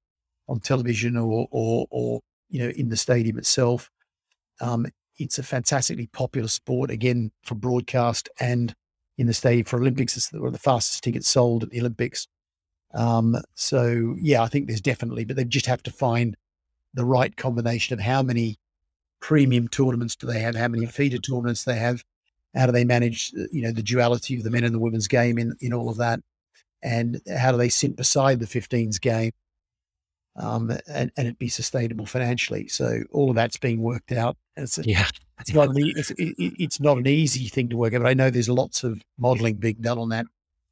[0.49, 3.91] on television or or, or you know in the stadium itself.
[4.61, 4.87] Um,
[5.19, 8.75] it's a fantastically popular sport again for broadcast and
[9.17, 10.17] in the stadium for Olympics.
[10.17, 12.27] It's the, one of the fastest tickets sold at the Olympics.
[12.95, 16.37] Um, so yeah, I think there's definitely, but they just have to find
[16.95, 18.57] the right combination of how many
[19.21, 22.05] premium tournaments do they have, how many feeder tournaments they have,
[22.55, 25.09] how do they manage, uh, you know, the duality of the men and the women's
[25.09, 26.21] game in in all of that,
[26.83, 29.33] and how do they sit beside the 15s game,
[30.37, 32.69] um, and and it be sustainable financially.
[32.69, 34.37] So all of that's being worked out.
[34.57, 35.09] It's yeah,
[35.41, 38.03] it's not an, it's, it, it's not an easy thing to work out.
[38.03, 40.27] But I know there's lots of modelling being done on that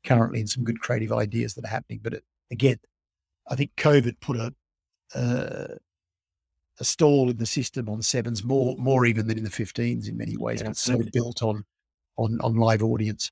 [0.05, 2.01] currently and some good creative ideas that are happening.
[2.03, 2.79] But it, again,
[3.49, 4.55] I think COVID put a
[5.15, 5.75] uh,
[6.79, 10.17] a stall in the system on sevens more more even than in the 15s in
[10.17, 10.63] many ways.
[10.63, 11.65] Yeah, it's so built on
[12.17, 13.31] on on live audience.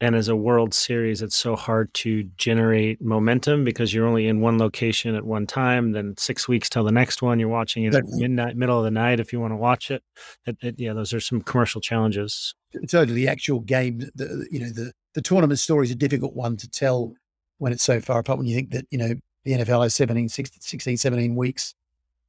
[0.00, 4.42] And as a World Series, it's so hard to generate momentum because you're only in
[4.42, 5.92] one location at one time.
[5.92, 8.90] Then six weeks till the next one, you're watching it at midnight, middle of the
[8.90, 10.02] night if you want to watch it.
[10.44, 12.54] it, it yeah, those are some commercial challenges.
[12.90, 16.58] Totally, the actual game, the you know the the tournament story is a difficult one
[16.58, 17.14] to tell
[17.56, 18.38] when it's so far apart.
[18.38, 21.74] When you think that, you know, the NFL has 17, 16, 17 weeks,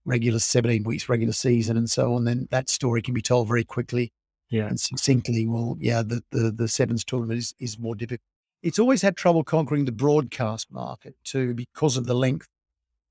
[0.05, 3.65] regular 17 weeks, regular season, and so on, then that story can be told very
[3.65, 4.13] quickly
[4.49, 4.67] yeah.
[4.67, 5.47] and succinctly.
[5.47, 8.21] Well, yeah, the, the, the sevens tournament is, is more difficult.
[8.63, 12.47] It's always had trouble conquering the broadcast market too because of the length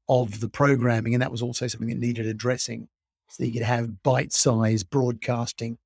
[0.09, 1.15] of the programming.
[1.15, 2.89] And that was also something that needed addressing.
[3.29, 5.79] So you could have bite sized broadcasting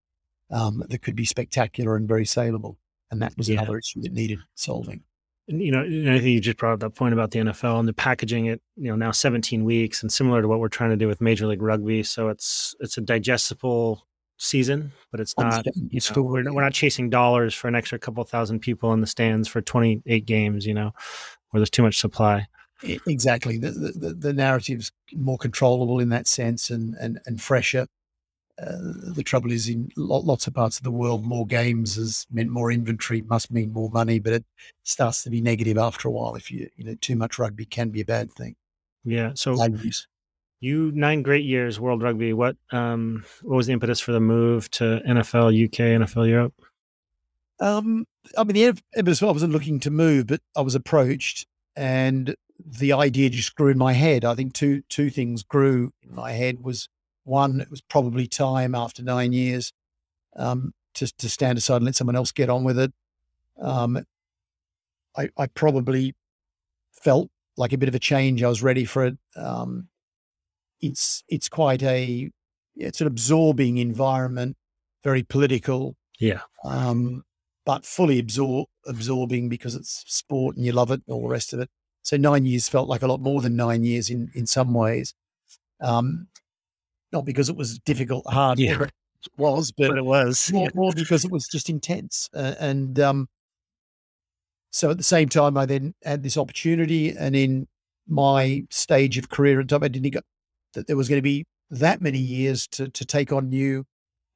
[0.50, 2.78] um, that could be spectacular and very saleable
[3.10, 3.58] and that was yeah.
[3.58, 5.02] another issue that needed solving.
[5.48, 7.88] And, you know, I think you just brought up that point about the NFL and
[7.88, 10.96] the packaging it, you know, now 17 weeks and similar to what we're trying to
[10.96, 12.02] do with Major League Rugby.
[12.02, 14.06] So it's it's a digestible
[14.40, 15.64] season, but it's not.
[15.76, 19.06] You know, we're, we're not chasing dollars for an extra couple thousand people in the
[19.06, 20.66] stands for 28 games.
[20.66, 20.92] You know,
[21.50, 22.46] where there's too much supply.
[22.82, 23.58] Exactly.
[23.58, 27.86] The, the, the narrative's more controllable in that sense and, and, and fresher.
[28.60, 28.76] Uh,
[29.14, 32.70] the trouble is, in lots of parts of the world, more games has meant more
[32.70, 34.44] inventory, must mean more money, but it
[34.82, 36.34] starts to be negative after a while.
[36.34, 38.56] If you, you know, too much rugby can be a bad thing.
[39.04, 39.32] Yeah.
[39.34, 39.54] So
[40.60, 42.32] you nine great years World Rugby.
[42.32, 46.54] What um what was the impetus for the move to NFL UK, NFL Europe?
[47.60, 48.06] Um,
[48.38, 51.46] I mean, the impetus I wasn't looking to move, but I was approached,
[51.76, 54.24] and the idea just grew in my head.
[54.24, 56.88] I think two two things grew in my head was
[57.24, 59.72] one, it was probably time after nine years
[60.36, 62.92] um, to, to stand aside and let someone else get on with it.
[63.60, 64.04] Um,
[65.16, 66.14] I, I, probably
[66.92, 68.42] felt like a bit of a change.
[68.42, 69.18] I was ready for it.
[69.36, 69.88] Um,
[70.80, 72.30] it's it's quite a
[72.76, 74.56] it's an absorbing environment,
[75.04, 75.96] very political.
[76.18, 76.40] Yeah.
[76.64, 77.24] Um,
[77.66, 81.60] but fully absorb absorbing because it's sport and you love it, all the rest of
[81.60, 81.68] it.
[82.02, 85.14] So nine years felt like a lot more than nine years in in some ways.
[85.80, 86.28] Um,
[87.12, 88.82] not because it was difficult, hard yeah.
[88.82, 88.92] it
[89.36, 92.28] was, but, but it was more, more, because it was just intense.
[92.34, 93.28] Uh, and um,
[94.70, 97.66] so at the same time, I then had this opportunity, and in
[98.06, 100.24] my stage of career at time, I didn't get
[100.74, 103.84] that there was going to be that many years to to take on new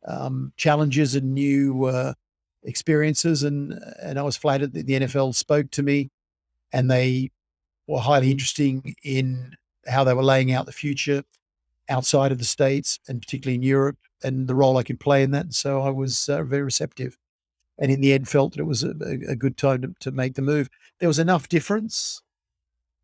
[0.06, 2.14] um, challenges and new uh,
[2.62, 6.10] experiences, and and I was flattered that the NFL spoke to me,
[6.72, 7.30] and they
[7.86, 11.24] were highly interesting in how they were laying out the future
[11.88, 15.32] outside of the States and particularly in Europe and the role I could play in
[15.32, 15.44] that.
[15.44, 17.18] And so I was uh, very receptive.
[17.78, 18.94] And in the end, felt that it was a,
[19.28, 20.70] a good time to, to, make the move.
[21.00, 22.22] There was enough difference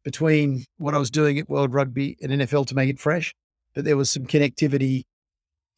[0.04, 3.34] between what I was doing at World Rugby and NFL to make it fresh,
[3.74, 5.04] but there was some connectivity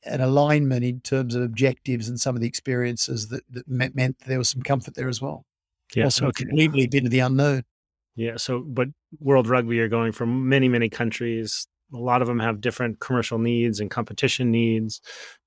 [0.04, 4.38] and alignment in terms of objectives and some of the experiences that, that meant there
[4.38, 5.44] was some comfort there as well.
[5.94, 6.44] Yeah, also okay.
[6.44, 7.62] completely been to the unknown.
[8.16, 8.36] Yeah.
[8.36, 8.88] So, but
[9.20, 13.38] World Rugby, you're going from many, many countries a lot of them have different commercial
[13.38, 15.00] needs and competition needs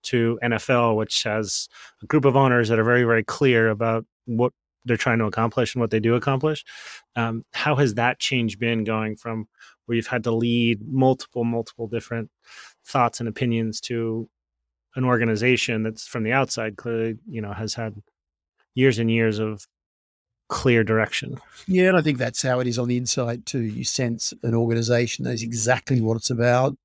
[0.04, 1.68] to NFL, which has
[2.04, 4.54] a group of owners that are very, very clear about what
[4.86, 6.64] they're trying to accomplish and what they do accomplish.
[7.16, 9.48] Um, how has that change been going from
[9.86, 12.30] where you've had to lead multiple, multiple different
[12.86, 14.30] thoughts and opinions to
[14.96, 18.02] an organization that's from the outside clearly, you know, has had
[18.76, 19.68] years and years of
[20.48, 21.40] clear direction.
[21.68, 23.62] Yeah, and I think that's how it is on the inside too.
[23.62, 26.78] You sense an organization knows exactly what it's about,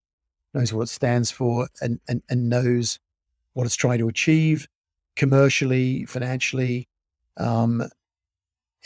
[0.54, 2.98] knows what it stands for, and and, and knows
[3.52, 4.66] what it's trying to achieve
[5.16, 6.88] commercially, financially,
[7.36, 7.82] um,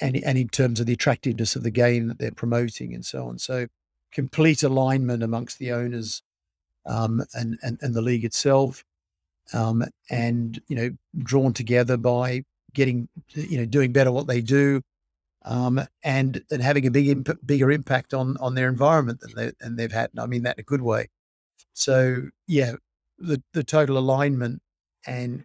[0.01, 3.29] and and in terms of the attractiveness of the game that they're promoting and so
[3.29, 3.39] on.
[3.39, 3.69] So
[4.13, 6.23] complete alignment amongst the owners
[6.87, 8.85] um, and, and and the league itself,
[9.53, 14.83] um, and you know drawn together by getting, you know, doing better what they do,
[15.45, 19.53] um, and and having a big imp- bigger impact on on their environment than they
[19.61, 20.11] and they've had.
[20.13, 21.09] And I mean that in a good way.
[21.73, 22.75] So yeah,
[23.19, 24.61] the the total alignment
[25.07, 25.45] and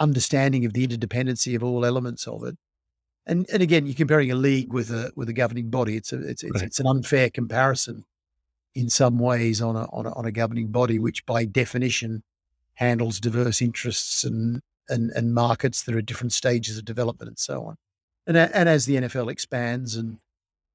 [0.00, 2.56] understanding of the interdependency of all elements of it.
[3.26, 5.96] And and again, you're comparing a league with a with a governing body.
[5.96, 6.62] It's a it's it's, right.
[6.64, 8.04] it's an unfair comparison
[8.74, 12.22] in some ways on a, on a on a governing body, which by definition
[12.74, 17.38] handles diverse interests and and, and markets that are at different stages of development and
[17.38, 17.76] so on.
[18.26, 20.18] And, and as the NFL expands and,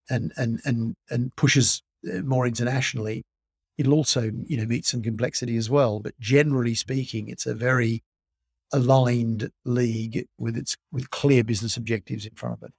[0.10, 3.24] and, and, and, and pushes uh, more internationally,
[3.78, 6.00] it'll also, you know, meet some complexity as well.
[6.00, 8.04] But generally speaking, it's a very
[8.72, 12.74] aligned league with its, with clear business objectives in front of it.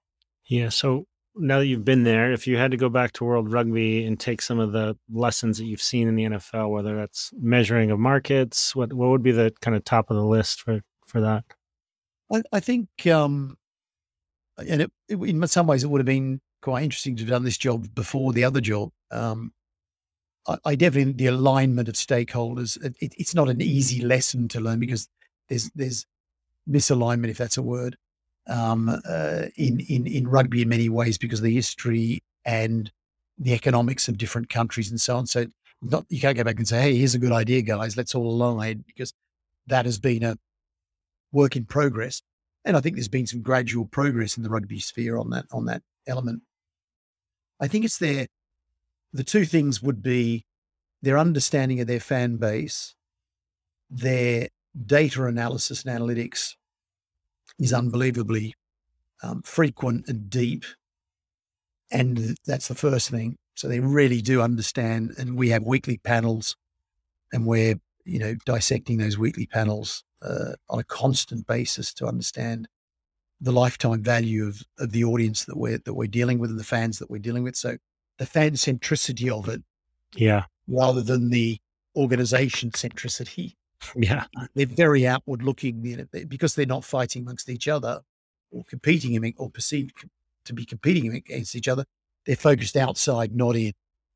[0.47, 0.69] Yeah.
[0.69, 4.05] So now that you've been there, if you had to go back to World Rugby
[4.05, 7.91] and take some of the lessons that you've seen in the NFL, whether that's measuring
[7.91, 11.21] of markets, what what would be the kind of top of the list for for
[11.21, 11.45] that?
[12.33, 13.57] I, I think, um,
[14.59, 17.45] and it, it, in some ways, it would have been quite interesting to have done
[17.45, 18.91] this job before the other job.
[19.11, 19.53] Um,
[20.47, 22.83] I, I, definitely the alignment of stakeholders.
[22.83, 25.09] It, it's not an easy lesson to learn because
[25.51, 26.07] there's there's
[26.69, 27.99] misalignment, if that's a word,
[28.49, 32.91] um, uh, in in in rugby in many ways because of the history and
[33.39, 35.27] the economics of different countries and so on.
[35.27, 35.47] So
[35.83, 37.97] not you can't go back and say, "Hey, here's a good idea, guys.
[37.97, 39.13] Let's all align," because
[39.67, 40.39] that has been a
[41.33, 42.23] work in progress.
[42.65, 45.67] And I think there's been some gradual progress in the rugby sphere on that on
[45.67, 46.43] that element.
[47.61, 48.29] I think it's their
[49.13, 50.47] the two things would be
[51.03, 52.95] their understanding of their fan base,
[53.91, 54.49] their
[54.87, 56.55] data analysis and analytics
[57.59, 58.55] is unbelievably
[59.23, 60.65] um, frequent and deep.
[61.91, 63.37] And that's the first thing.
[63.57, 65.15] So they really do understand.
[65.19, 66.57] And we have weekly panels
[67.33, 72.69] and we're, you know, dissecting those weekly panels uh, on a constant basis to understand
[73.41, 76.65] the lifetime value of, of the audience that we're that we're dealing with and the
[76.65, 77.57] fans that we're dealing with.
[77.57, 77.77] So
[78.19, 79.63] the fan centricity of it,
[80.15, 81.59] yeah, rather than the
[81.97, 83.55] organization centricity.
[83.97, 88.01] Yeah, they're very outward looking you know, because they're not fighting amongst each other
[88.51, 90.05] or competing or perceived
[90.45, 91.85] to be competing against each other.
[92.27, 93.73] They're focused outside, not in,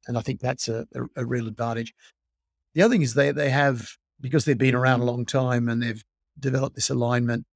[0.06, 1.94] and I think that's a, a, a real advantage.
[2.74, 3.88] The other thing is they they have
[4.20, 6.04] because they've been around a long time and they've
[6.38, 7.46] developed this alignment,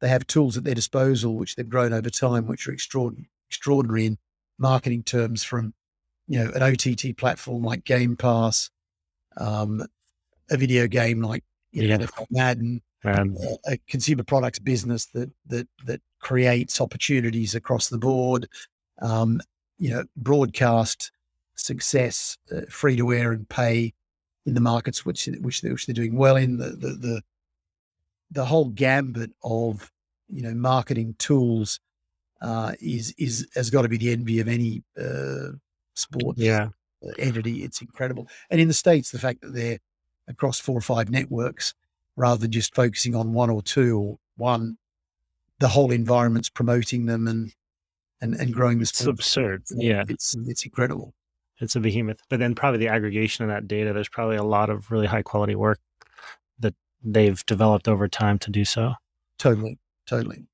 [0.00, 4.06] they have tools at their disposal which they've grown over time, which are extraordinary, extraordinary
[4.06, 4.18] in
[4.58, 5.74] marketing terms from,
[6.26, 8.70] you know, an OTT platform like Game Pass,
[9.36, 9.84] um,
[10.50, 12.24] a video game like you know, yeah.
[12.30, 18.48] Madden, um, a, a consumer products business that that that creates opportunities across the board,
[19.00, 19.40] um,
[19.78, 21.12] you know, broadcast
[21.54, 23.92] success, uh, free to air and pay
[24.46, 26.58] in the markets which which they're, which they're doing well in.
[26.58, 27.22] The, the the
[28.30, 29.90] the whole gambit of
[30.28, 31.80] you know marketing tools
[32.40, 35.50] uh, is is has got to be the envy of any uh,
[35.94, 36.68] sport yeah.
[37.04, 37.62] Uh, entity.
[37.62, 38.26] It's incredible.
[38.50, 39.78] And in the states, the fact that they're
[40.28, 41.74] across four or five networks
[42.16, 44.76] rather than just focusing on one or two or one,
[45.58, 47.52] the whole environment's promoting them and
[48.20, 49.08] and, and growing the sport.
[49.10, 49.62] It's absurd.
[49.70, 51.14] Yeah, it's it's incredible
[51.60, 52.20] it's a behemoth.
[52.28, 55.22] But then probably the aggregation of that data, there's probably a lot of really high
[55.22, 55.80] quality work
[56.60, 58.94] that they've developed over time to do so.
[59.38, 60.46] Totally, totally.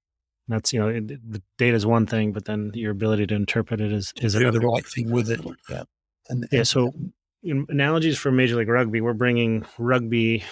[0.48, 3.80] That's you know it, the data is one thing, but then your ability to interpret
[3.80, 5.40] it is is do the right thing with it.
[5.70, 5.84] Yeah,
[6.28, 6.64] and, yeah.
[6.64, 7.12] So um,
[7.44, 10.44] analogies for Major League Rugby, we're bringing rugby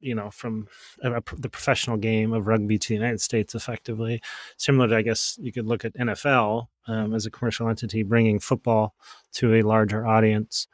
[0.00, 0.66] you know from
[1.02, 4.20] a, a, the professional game of rugby to the United States effectively.
[4.56, 8.38] Similar to I guess you could look at NFL um, as a commercial entity bringing
[8.38, 8.94] football
[9.34, 10.66] to a larger audience.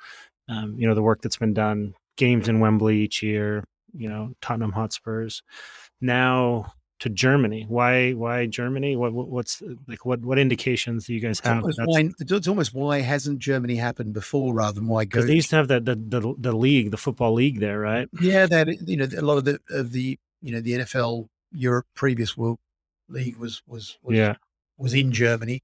[0.48, 3.64] Um, you know the work that's been done, games in Wembley each year.
[3.92, 5.42] You know Tottenham Hotspurs.
[6.00, 7.66] Now to Germany.
[7.68, 8.96] Why why Germany?
[8.96, 11.64] What, what's like what what indications do you guys have?
[11.66, 15.18] It's almost, why, it's almost why hasn't Germany happened before rather than why go?
[15.18, 18.08] Because they used to have the, the the the league, the football league there, right?
[18.20, 21.86] Yeah, that you know a lot of the of the you know the NFL Europe
[21.94, 22.58] previous World
[23.08, 24.36] League was was, was yeah
[24.78, 25.62] was in Germany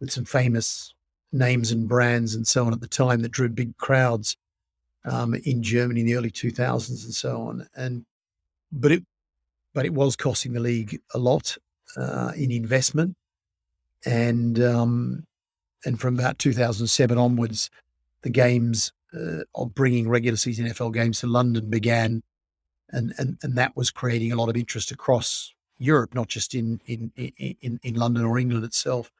[0.00, 0.94] with some famous
[1.32, 4.36] names and brands and so on at the time that drew big crowds
[5.04, 7.68] um, in Germany in the early 2000s and so on.
[7.74, 8.06] And
[8.72, 9.04] but it
[9.74, 11.58] but it was costing the league a lot
[11.96, 13.16] uh, in investment,
[14.06, 15.26] and um,
[15.84, 17.70] and from about 2007 onwards,
[18.22, 22.22] the games uh, of bringing regular season NFL games to London began,
[22.90, 26.80] and and and that was creating a lot of interest across Europe, not just in
[26.86, 29.10] in in in London or England itself.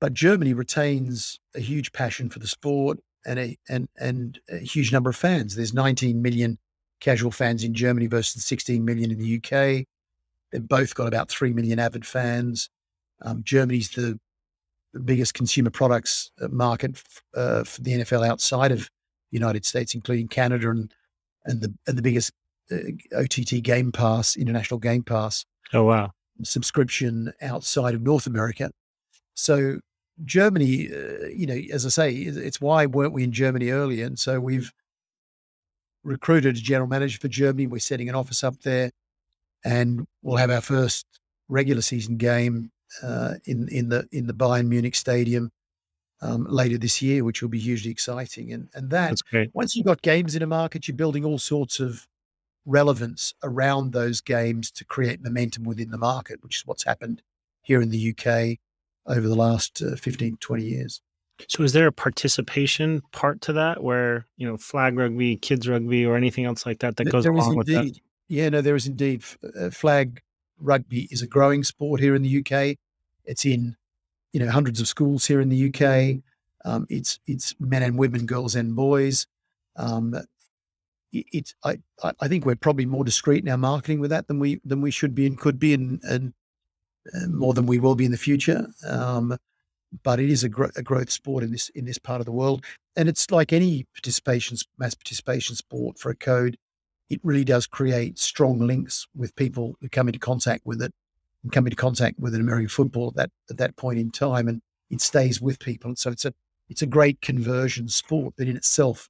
[0.00, 4.92] But Germany retains a huge passion for the sport and a and and a huge
[4.92, 5.54] number of fans.
[5.54, 6.58] There's 19 million
[7.02, 9.84] casual fans in Germany versus 16 million in the UK.
[10.50, 12.70] They've both got about 3 million avid fans.
[13.22, 14.18] Um, Germany's the,
[14.92, 17.02] the, biggest consumer products uh, market
[17.34, 18.80] uh, for the NFL outside of
[19.30, 20.92] the United States, including Canada and
[21.44, 22.32] and the and the biggest
[22.70, 22.76] uh,
[23.16, 25.44] OTT Game Pass, International Game Pass.
[25.72, 26.12] Oh wow!
[26.42, 28.70] Subscription outside of North America.
[29.34, 29.78] So
[30.24, 34.04] Germany, uh, you know, as I say, it's why weren't we in Germany earlier?
[34.04, 34.72] And so we've
[36.04, 37.66] recruited a general manager for Germany.
[37.66, 38.90] We're setting an office up there,
[39.64, 41.06] and we'll have our first
[41.48, 42.70] regular season game
[43.02, 45.52] uh, in in the in the Bayern Munich Stadium
[46.20, 48.52] um, later this year, which will be hugely exciting.
[48.52, 49.10] And and that
[49.52, 52.06] once you've got games in a market, you're building all sorts of
[52.64, 57.22] relevance around those games to create momentum within the market, which is what's happened
[57.62, 58.58] here in the UK
[59.06, 61.00] over the last uh, 15, 20 years.
[61.48, 66.06] So is there a participation part to that where, you know, flag rugby, kids rugby,
[66.06, 67.94] or anything else like that that goes there along with indeed.
[67.94, 68.00] that?
[68.28, 69.24] Yeah, no, there is indeed.
[69.58, 70.20] Uh, flag
[70.58, 72.76] rugby is a growing sport here in the UK.
[73.24, 73.76] It's in,
[74.32, 76.22] you know, hundreds of schools here in the UK.
[76.64, 79.26] Um, it's it's men and women, girls and boys.
[79.76, 80.14] Um,
[81.12, 81.78] it, it's I
[82.20, 84.90] I think we're probably more discreet in our marketing with that than we than we
[84.90, 86.32] should be and could be, and, and
[87.14, 88.66] uh, more than we will be in the future.
[88.86, 89.36] Um,
[90.02, 92.64] but it is a, a, growth sport in this in this part of the world,
[92.96, 96.56] and it's like any participation mass participation sport for a code.
[97.10, 100.92] It really does create strong links with people who come into contact with it,
[101.42, 104.48] and come into contact with an American football at that at that point in time,
[104.48, 105.88] and it stays with people.
[105.88, 106.32] And so it's a
[106.68, 109.08] it's a great conversion sport that in itself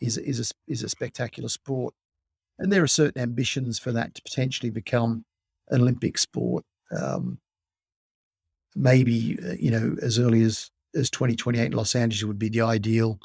[0.00, 1.94] is is a, is a spectacular sport.
[2.58, 5.24] And there are certain ambitions for that to potentially become
[5.68, 6.64] an Olympic sport.
[6.90, 7.38] Um,
[8.76, 13.18] maybe uh, you know as early as as 2028 Los Angeles would be the ideal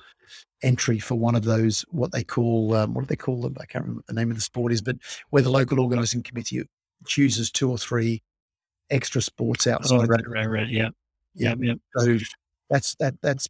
[0.64, 3.56] entry for one of those what they call um, what do they call them?
[3.60, 4.98] I can't remember what the name of the sport is, but
[5.30, 6.64] where the local organizing committee
[7.06, 8.22] chooses two or three
[8.90, 10.02] extra sports outside.
[10.02, 10.70] Oh, right, right, right.
[10.70, 10.90] Yeah,
[11.34, 11.74] yeah, yeah.
[11.98, 12.18] So
[12.70, 13.48] that's that that's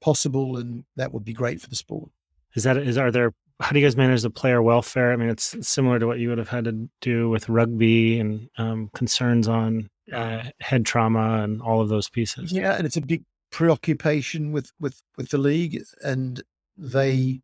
[0.00, 2.10] possible, and that would be great for the sport.
[2.54, 3.32] Is that is are there?
[3.60, 5.12] How do you guys manage the player welfare?
[5.12, 8.48] I mean, it's similar to what you would have had to do with rugby and
[8.58, 12.52] um, concerns on uh, head trauma and all of those pieces.
[12.52, 16.42] Yeah, and it's a big preoccupation with with with the league, and
[16.76, 17.42] they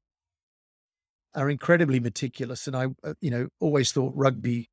[1.34, 2.66] are incredibly meticulous.
[2.66, 4.70] And I, uh, you know, always thought rugby,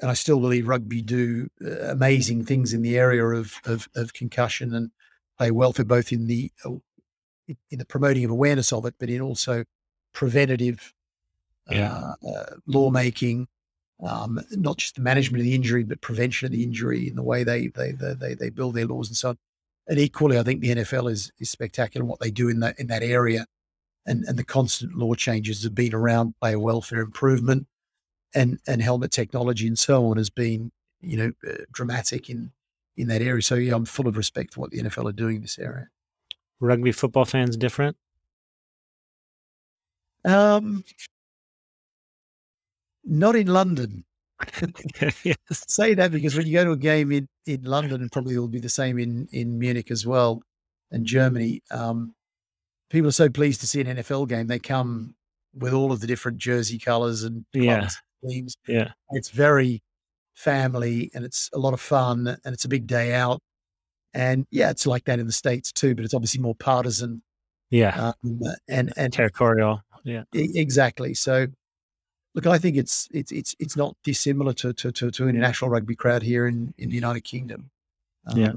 [0.00, 4.12] and I still believe rugby do uh, amazing things in the area of, of of
[4.12, 4.90] concussion and
[5.38, 6.70] player welfare both in the uh,
[7.70, 9.64] in the promoting of awareness of it, but in also
[10.12, 10.92] preventative
[11.70, 12.12] yeah.
[12.22, 13.46] uh, uh, lawmaking
[14.02, 17.22] um, not just the management of the injury, but prevention of the injury in the
[17.22, 19.38] way they they they they, build their laws and so on.
[19.86, 22.78] And equally, I think the NFL is is spectacular in what they do in that
[22.78, 23.46] in that area,
[24.06, 27.66] and and the constant law changes have been around player welfare improvement,
[28.34, 32.52] and and helmet technology and so on has been you know uh, dramatic in
[32.96, 33.42] in that area.
[33.42, 35.88] So yeah, I'm full of respect for what the NFL are doing in this area.
[36.60, 37.96] Rugby football fans different.
[40.24, 40.84] Um,
[43.04, 44.04] not in London.
[45.24, 45.36] yes.
[45.50, 48.48] Say that because when you go to a game in, in London, and probably it'll
[48.48, 50.42] be the same in, in Munich as well,
[50.90, 52.14] and Germany, um,
[52.90, 54.46] people are so pleased to see an NFL game.
[54.46, 55.14] They come
[55.54, 57.88] with all of the different jersey colors and yeah.
[58.26, 58.56] teams.
[58.68, 58.92] Yeah.
[59.10, 59.82] It's very
[60.34, 63.40] family and it's a lot of fun and it's a big day out.
[64.12, 67.22] And yeah, it's like that in the States too, but it's obviously more partisan.
[67.70, 68.12] Yeah.
[68.22, 69.82] Um, and, and territorial.
[70.04, 70.24] Yeah.
[70.32, 71.14] Exactly.
[71.14, 71.46] So
[72.34, 75.70] Look, I think it's it's it's it's not dissimilar to to to, to an international
[75.70, 77.70] rugby crowd here in, in the United Kingdom.
[78.26, 78.52] Um, yeah,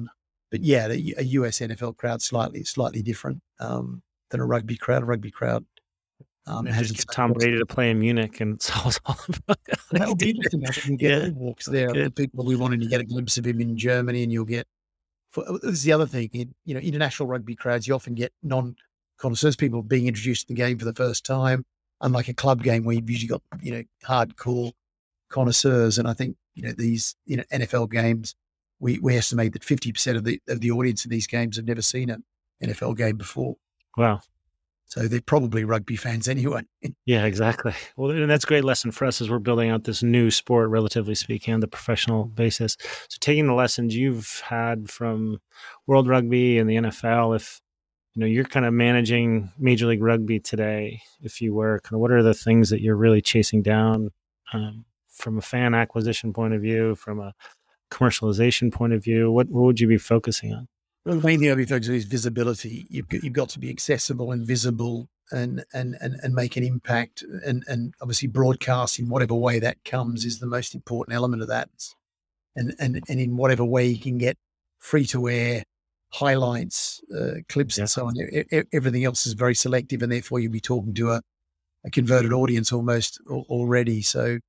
[0.51, 5.01] but yeah, the, a US NFL crowd slightly slightly different um, than a rugby crowd.
[5.01, 5.65] A rugby crowd
[6.45, 9.57] Um, has just Tom Brady to play in Munich, and it's all, all about
[9.91, 10.97] That'll be interesting.
[10.97, 11.29] Get yeah.
[11.29, 11.91] walks there.
[11.91, 12.15] Good.
[12.15, 14.67] People we wanting to get a glimpse of him in Germany, and you'll get.
[15.29, 16.29] For, uh, this is the other thing.
[16.33, 18.75] In, you know, international rugby crowds, you often get non
[19.17, 21.65] connoisseurs, people being introduced to the game for the first time,
[22.03, 24.73] unlike a club game where you've usually got you know hardcore
[25.29, 25.97] connoisseurs.
[25.97, 28.35] And I think you know these you know NFL games,
[28.79, 31.65] we we estimate that fifty percent of the of the audience in these games have
[31.65, 32.23] never seen an
[32.63, 33.55] NFL game before.
[33.97, 34.21] Wow.
[34.85, 36.61] So they're probably rugby fans anyway.
[37.05, 37.73] yeah, exactly.
[37.97, 40.69] Well, and that's a great lesson for us as we're building out this new sport,
[40.69, 42.77] relatively speaking, on the professional basis.
[43.09, 45.39] So taking the lessons you've had from
[45.87, 47.59] World Rugby and the NFL, if
[48.13, 51.99] you know you're kind of managing Major League Rugby today, if you were, kind of
[51.99, 54.11] what are the things that you're really chasing down
[54.53, 57.33] um, from a fan acquisition point of view, from a
[57.91, 59.31] commercialization point of view?
[59.31, 60.67] What what would you be focusing on?
[61.05, 62.85] Well, the main thing I'd be focusing on is visibility.
[62.89, 67.23] You've you've got to be accessible and visible and, and, and, and make an impact.
[67.45, 71.47] And, and obviously, broadcast in whatever way that comes is the most important element of
[71.47, 71.69] that.
[72.55, 74.37] And, and, and in whatever way you can get
[74.77, 75.63] free to air
[76.13, 77.83] highlights, uh, clips, yeah.
[77.83, 78.15] and so on.
[78.71, 81.21] everything else is very selective, and therefore you'll be talking to a,
[81.85, 84.01] a converted audience almost already.
[84.01, 84.39] So,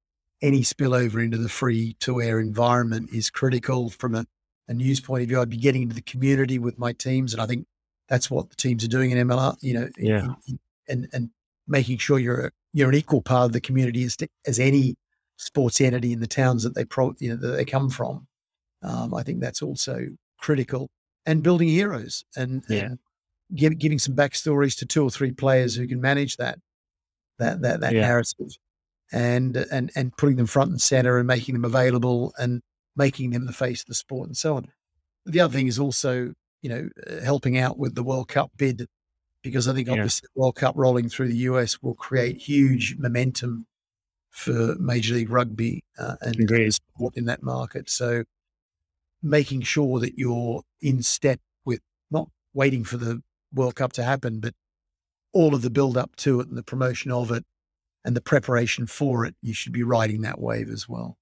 [0.42, 4.26] any spillover into the free to air environment is critical from a
[4.68, 5.40] a news point of view.
[5.40, 7.66] I'd be getting into the community with my teams, and I think
[8.08, 9.56] that's what the teams are doing in MLR.
[9.60, 10.58] You know, yeah, in, in,
[10.88, 11.30] and and
[11.66, 14.96] making sure you're a, you're an equal part of the community as to, as any
[15.36, 18.26] sports entity in the towns that they pro you know that they come from.
[18.82, 20.08] Um, I think that's also
[20.38, 20.90] critical,
[21.26, 22.84] and building heroes and, yeah.
[22.84, 22.98] and
[23.54, 26.58] give, giving some backstories to two or three players who can manage that
[27.38, 28.00] that that that yeah.
[28.02, 28.56] narrative,
[29.12, 32.62] and and and putting them front and center and making them available and
[32.96, 34.68] making them the face of the sport and so on.
[35.26, 38.86] The other thing is also, you know, uh, helping out with the World Cup bid,
[39.42, 43.66] because I think obviously the World Cup rolling through the US will create huge momentum
[44.30, 46.74] for Major League Rugby uh, and Agreed.
[46.74, 47.88] sport in that market.
[47.88, 48.24] So
[49.24, 53.22] making sure that you're in step with not waiting for the
[53.52, 54.54] World Cup to happen, but
[55.32, 57.44] all of the build up to it and the promotion of it
[58.04, 61.16] and the preparation for it, you should be riding that wave as well.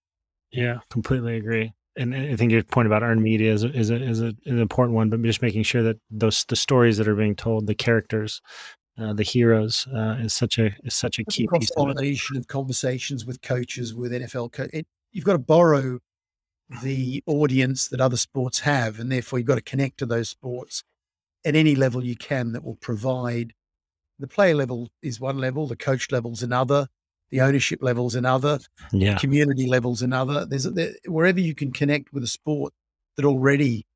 [0.50, 1.72] Yeah, completely agree.
[1.96, 4.96] And I think your point about earned media is is, a, is a, an important
[4.96, 8.40] one, but just making sure that those the stories that are being told, the characters,
[8.98, 11.70] uh, the heroes, uh, is such a is such a key piece.
[11.70, 15.98] Combination of, of, conversations with coaches, with NFL, co- it, you've got to borrow
[16.82, 20.84] the audience that other sports have, and therefore you've got to connect to those sports
[21.44, 23.52] at any level you can that will provide.
[24.18, 26.88] The player level is one level, the coach level is another
[27.32, 28.60] the ownership levels another,
[28.92, 29.16] yeah.
[29.16, 30.44] community levels another.
[30.44, 32.74] There's there, wherever you can connect with a sport
[33.16, 33.86] that already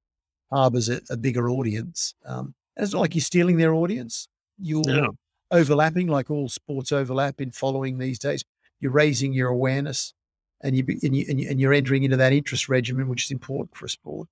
[0.51, 2.15] harbors a, a bigger audience.
[2.25, 4.27] Um, and it's not like you're stealing their audience.
[4.59, 5.17] You're no.
[5.51, 8.43] overlapping, like all sports overlap in following these days.
[8.81, 10.15] You're raising your awareness,
[10.63, 13.87] and you and you and you're entering into that interest regimen, which is important for
[13.87, 14.29] a sport.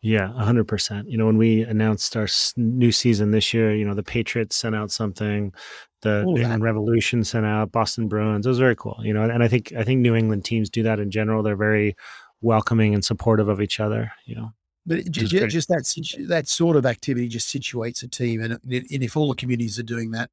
[0.00, 1.10] Yeah, 100%.
[1.10, 4.74] You know, when we announced our new season this year, you know, the Patriots sent
[4.74, 5.50] out something,
[6.02, 8.44] the New England Revolution sent out, Boston Bruins.
[8.44, 10.82] It was very cool, you know, and I think I think New England teams do
[10.82, 11.42] that in general.
[11.42, 11.96] They're very
[12.42, 14.52] welcoming and supportive of each other, you know.
[14.86, 19.16] But just, just that that sort of activity just situates a team, and, and if
[19.16, 20.28] all the communities are doing that,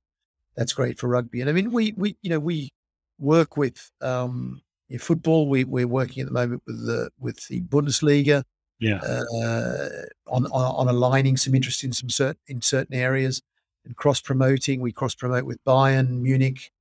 [0.58, 1.40] that's great for rugby.
[1.40, 2.74] And I mean, we we you know we
[3.18, 4.62] work with um,
[5.00, 5.48] football.
[5.48, 8.44] We we're working at the moment with the with the Bundesliga
[8.82, 9.90] yeah, uh,
[10.28, 13.42] on, on, on aligning some interest in some certain in certain areas
[13.86, 14.82] and cross promoting.
[14.82, 16.72] We cross promote with Bayern Munich.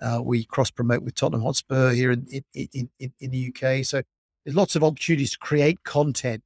[0.00, 3.84] Uh, we cross promote with Tottenham Hotspur here in, in, in, in the UK.
[3.84, 4.02] So
[4.44, 6.42] there's lots of opportunities to create content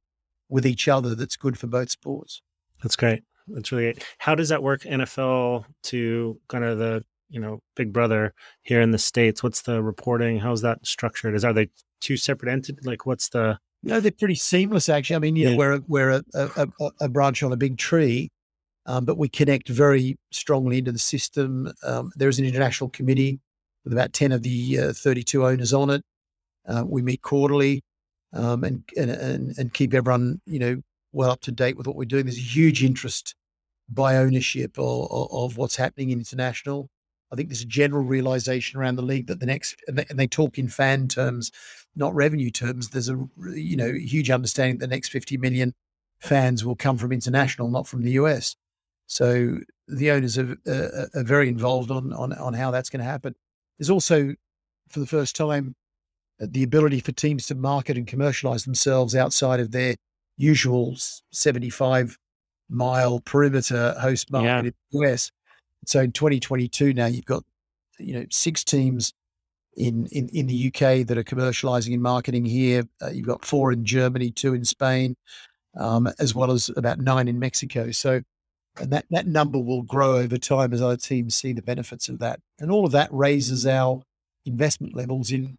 [0.49, 2.41] with each other that's good for both sports.
[2.83, 3.23] That's great.
[3.47, 4.05] That's really great.
[4.17, 8.91] How does that work NFL to kind of the you know Big Brother here in
[8.91, 9.43] the states?
[9.43, 10.39] What's the reporting?
[10.39, 11.35] How's that structured?
[11.35, 11.69] Is are they
[12.01, 12.85] two separate entities?
[12.85, 15.15] Like what's the no, they're pretty seamless, actually.
[15.15, 15.51] I mean, you yeah.
[15.51, 16.67] know, we're a, we're a, a,
[17.01, 18.31] a, branch on a big tree,
[18.87, 21.71] um, but we connect very strongly into the system.
[21.83, 23.39] Um, there is an international committee
[23.83, 26.01] with about ten of the uh, thirty-two owners on it.
[26.67, 27.83] Uh, we meet quarterly
[28.33, 30.81] um, and, and, and and keep everyone, you know,
[31.13, 32.25] well up to date with what we're doing.
[32.25, 33.35] There's a huge interest
[33.87, 36.89] by ownership of, of what's happening in international.
[37.35, 40.17] I think there's a general realization around the league that the next, and they, and
[40.17, 41.51] they talk in fan terms,
[41.93, 42.89] not revenue terms.
[42.89, 45.73] There's a you know huge understanding that the next 50 million
[46.19, 48.55] fans will come from international, not from the US.
[49.07, 49.57] So
[49.87, 53.35] the owners are, uh, are very involved on, on on how that's going to happen.
[53.77, 54.35] There's also,
[54.87, 55.75] for the first time,
[56.41, 59.95] uh, the ability for teams to market and commercialize themselves outside of their
[60.37, 60.95] usual
[61.33, 62.17] 75
[62.69, 64.59] mile perimeter host market yeah.
[64.59, 65.31] in the US.
[65.89, 67.43] So in 2022 now you've got
[67.99, 69.13] you know six teams
[69.75, 72.83] in in, in the UK that are commercializing and marketing here.
[73.01, 75.15] Uh, you've got four in Germany, two in Spain,
[75.77, 77.91] um, as well as about nine in Mexico.
[77.91, 78.21] So
[78.77, 82.19] and that, that number will grow over time as other teams see the benefits of
[82.19, 82.41] that.
[82.59, 84.01] And all of that raises our
[84.45, 85.57] investment levels in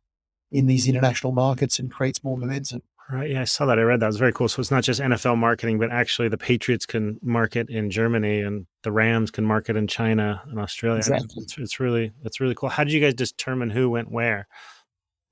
[0.53, 2.81] in these international markets and creates more momentum.
[3.09, 3.31] Right.
[3.31, 3.79] Yeah, I saw that.
[3.79, 4.07] I read that.
[4.07, 4.49] It was very cool.
[4.49, 8.67] So it's not just NFL marketing, but actually the Patriots can market in Germany and
[8.83, 10.99] the Rams can market in China and Australia.
[10.99, 11.43] Exactly.
[11.43, 12.69] It's, it's really it's really cool.
[12.69, 14.49] How did you guys determine who went where?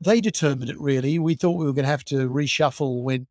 [0.01, 1.19] They determined it really.
[1.19, 3.27] We thought we were going to have to reshuffle when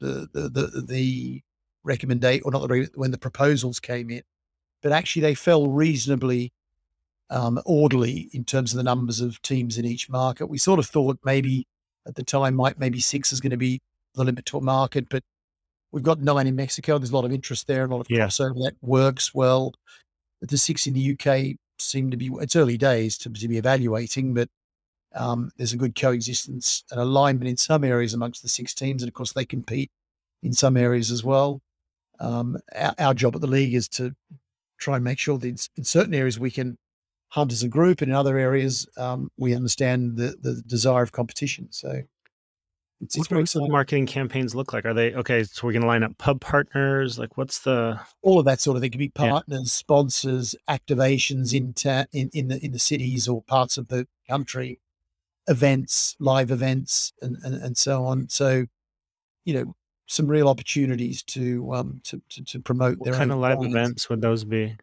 [0.00, 1.42] the the the, the
[1.82, 4.22] recommendation or not the when the proposals came in,
[4.82, 6.54] but actually they fell reasonably
[7.28, 10.46] um, orderly in terms of the numbers of teams in each market.
[10.46, 11.66] We sort of thought maybe
[12.06, 13.80] at the time might maybe six is going to be
[14.14, 15.22] the limit to a market, but
[15.92, 16.98] we've got nine in Mexico.
[16.98, 18.26] There's a lot of interest there, a lot of yeah.
[18.26, 19.74] crossover that works well.
[20.40, 24.34] The six in the UK seem to be it's early days to, to be evaluating,
[24.34, 24.48] but
[25.14, 29.08] um, there's a good coexistence and alignment in some areas amongst the six teams, and
[29.08, 29.90] of course they compete
[30.42, 31.60] in some areas as well.
[32.20, 34.14] Um, our, our, job at the league is to
[34.78, 36.76] try and make sure that in certain areas we can
[37.34, 41.10] hunt as a group, and in other areas um, we understand the, the desire of
[41.10, 41.66] competition.
[41.70, 42.02] So
[43.00, 44.86] it's, it's what do marketing campaigns look like?
[44.86, 45.42] Are they okay?
[45.42, 47.18] So we're going to line up pub partners.
[47.18, 48.88] Like, what's the all of that sort of thing?
[48.88, 49.64] It can be partners, yeah.
[49.64, 54.80] sponsors, activations in, ta- in in the in the cities or parts of the country,
[55.48, 58.28] events, live events, and and, and so on.
[58.28, 58.66] So,
[59.44, 59.74] you know,
[60.06, 63.74] some real opportunities to um to to, to promote what their kind of live clients.
[63.76, 64.76] events would those be?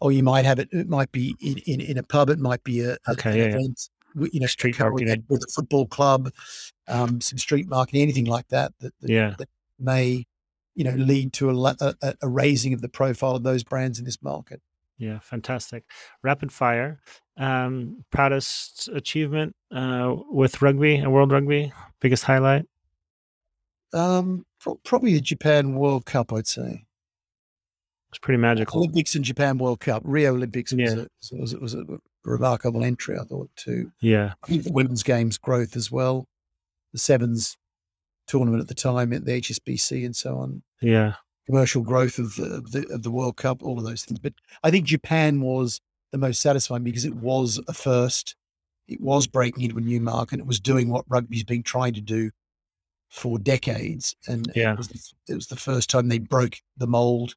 [0.00, 0.68] Or you might have it.
[0.72, 2.28] It might be in, in, in a pub.
[2.28, 3.88] It might be a, okay, yeah, event.
[4.14, 4.28] Yeah.
[4.32, 6.30] You know, street marketing with a football club,
[6.88, 8.72] um, some street marketing, anything like that.
[8.80, 10.24] That, that yeah, that may
[10.74, 14.06] you know lead to a, a, a raising of the profile of those brands in
[14.06, 14.62] this market.
[14.98, 15.84] Yeah, fantastic.
[16.22, 17.00] Rapid fire.
[17.36, 21.72] Um, proudest achievement uh, with rugby and World Rugby.
[22.00, 22.64] Biggest highlight.
[23.92, 24.46] Um,
[24.84, 26.85] probably the Japan World Cup, I'd say.
[28.16, 28.78] It's pretty magical.
[28.78, 31.02] Olympics and Japan World Cup, Rio Olympics was, yeah.
[31.02, 31.84] a, was, was a
[32.24, 33.92] remarkable entry, I thought, too.
[34.00, 34.32] Yeah.
[34.42, 36.26] I think the women's games growth as well,
[36.94, 37.58] the sevens
[38.26, 40.62] tournament at the time at the HSBC and so on.
[40.80, 41.16] Yeah.
[41.44, 44.18] Commercial growth of the, of the of the World Cup, all of those things.
[44.18, 44.32] But
[44.64, 48.34] I think Japan was the most satisfying because it was a first.
[48.88, 50.40] It was breaking into a new market.
[50.40, 52.30] It was doing what rugby's been trying to do
[53.10, 54.72] for decades, and yeah.
[54.72, 57.34] it, was the, it was the first time they broke the mold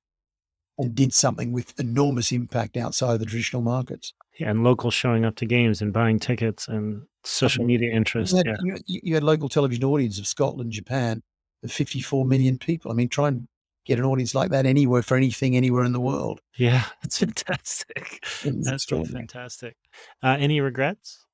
[0.79, 4.13] and did something with enormous impact outside of the traditional markets.
[4.39, 8.31] Yeah, and locals showing up to games and buying tickets and social media interest.
[8.31, 8.77] You had, yeah.
[8.87, 11.21] you, you had local television audience of Scotland, Japan,
[11.63, 12.91] of 54 million people.
[12.91, 13.49] I mean, try and
[13.85, 16.39] get an audience like that anywhere for anything, anywhere in the world.
[16.57, 18.23] Yeah, that's fantastic.
[18.45, 19.75] that's really fantastic.
[20.23, 21.25] Uh, any regrets?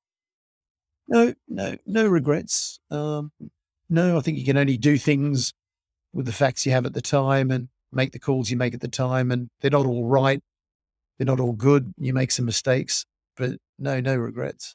[1.06, 2.80] No, no, no regrets.
[2.90, 3.30] Um,
[3.88, 5.54] no, I think you can only do things
[6.12, 8.80] with the facts you have at the time and make the calls you make at
[8.80, 9.30] the time.
[9.30, 10.40] And they're not all right.
[11.18, 11.94] They're not all good.
[11.98, 13.06] You make some mistakes,
[13.36, 14.74] but no, no regrets.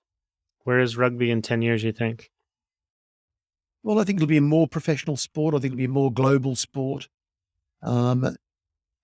[0.64, 2.30] Where is rugby in 10 years, you think?
[3.84, 5.56] Well, I think it'll be a more professional sport.
[5.56, 7.08] I think it'll be a more global sport.
[7.82, 8.36] Um,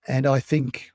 [0.06, 0.90] and I think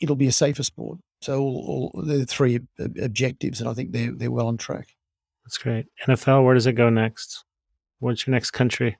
[0.00, 0.98] it'll be a safer sport.
[1.20, 4.88] So all, all the three objectives, and I think they're they're well on track.
[5.44, 5.86] That's great.
[6.06, 7.44] NFL, where does it go next?
[7.98, 8.98] What's your next country?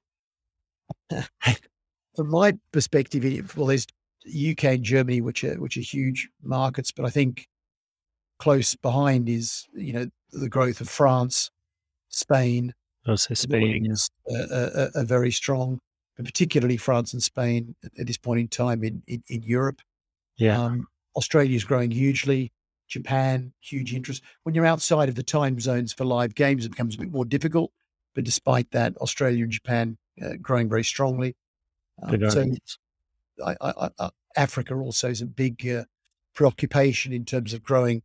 [2.17, 3.87] From my perspective, well, there's
[4.27, 7.47] UK and Germany, which are which are huge markets, but I think
[8.39, 11.51] close behind is you know the growth of France,
[12.09, 12.75] Spain.
[13.07, 15.81] I'll Spain is uh, are, very strong,
[16.17, 19.81] but particularly France and Spain at this point in time in in, in Europe.
[20.37, 20.87] Yeah, um,
[21.17, 22.53] Australia is growing hugely.
[22.89, 24.23] Japan, huge interest.
[24.43, 27.25] When you're outside of the time zones for live games, it becomes a bit more
[27.25, 27.73] difficult.
[28.15, 31.35] But despite that, Australia and Japan uh, growing very strongly.
[32.03, 32.47] Um, so
[33.45, 35.85] I, I, I, Africa also is a big uh,
[36.35, 38.03] preoccupation in terms of growing.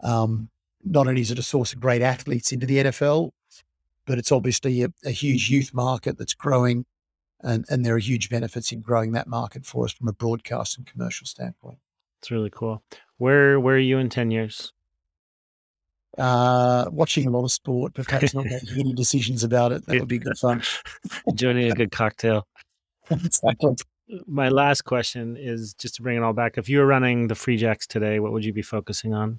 [0.00, 0.50] Um,
[0.84, 3.32] not only is it a source of great athletes into the NFL,
[4.06, 6.86] but it's obviously a, a huge youth market that's growing,
[7.40, 10.78] and, and there are huge benefits in growing that market for us from a broadcast
[10.78, 11.78] and commercial standpoint.
[12.20, 12.82] It's really cool.
[13.18, 14.72] Where where are you in ten years?
[16.18, 19.86] uh, watching a lot of sport, but perhaps not making any decisions about it.
[19.86, 20.62] That would be good fun.
[21.34, 22.46] Joining a good cocktail.
[24.26, 26.56] My last question is just to bring it all back.
[26.56, 29.38] If you were running the Free Jacks today, what would you be focusing on?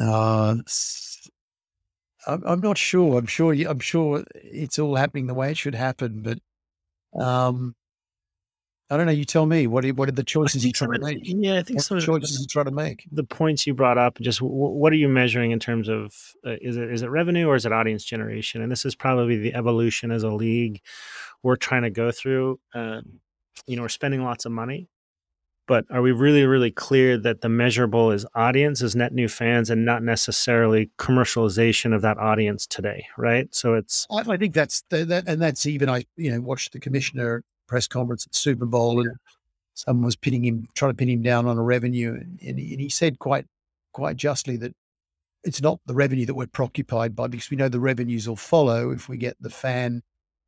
[0.00, 0.56] Uh,
[2.26, 3.18] I'm, I'm not sure.
[3.18, 3.52] I'm sure.
[3.52, 6.38] I'm sure it's all happening the way it should happen, but
[7.20, 7.74] um,
[8.90, 9.12] I don't know.
[9.12, 9.68] You tell me.
[9.68, 11.20] What are, what are the choices you trying to make?
[11.22, 13.06] Yeah, I think What some of choices you trying to make?
[13.12, 14.18] the points you brought up.
[14.20, 16.12] Just w- what are you measuring in terms of
[16.44, 18.62] uh, is it is it revenue or is it audience generation?
[18.62, 20.80] And this is probably the evolution as a league
[21.44, 22.58] we're trying to go through.
[22.74, 23.20] Um,
[23.66, 24.88] you know, we're spending lots of money,
[25.68, 29.70] but are we really really clear that the measurable is audience, is net new fans,
[29.70, 33.06] and not necessarily commercialization of that audience today?
[33.16, 33.54] Right.
[33.54, 36.72] So it's I, I think that's the, that, and that's even I you know watched
[36.72, 39.16] the commissioner press conference at Super Bowl, and
[39.74, 42.72] someone was pinning him, trying to pin him down on a revenue, and, and, he,
[42.72, 43.46] and he said quite
[43.92, 44.74] quite justly that
[45.44, 48.90] it's not the revenue that we're preoccupied by because we know the revenues will follow
[48.90, 50.02] if we get the fan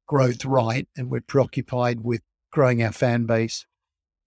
[0.07, 2.21] growth right, and we're preoccupied with
[2.51, 3.65] growing our fan base,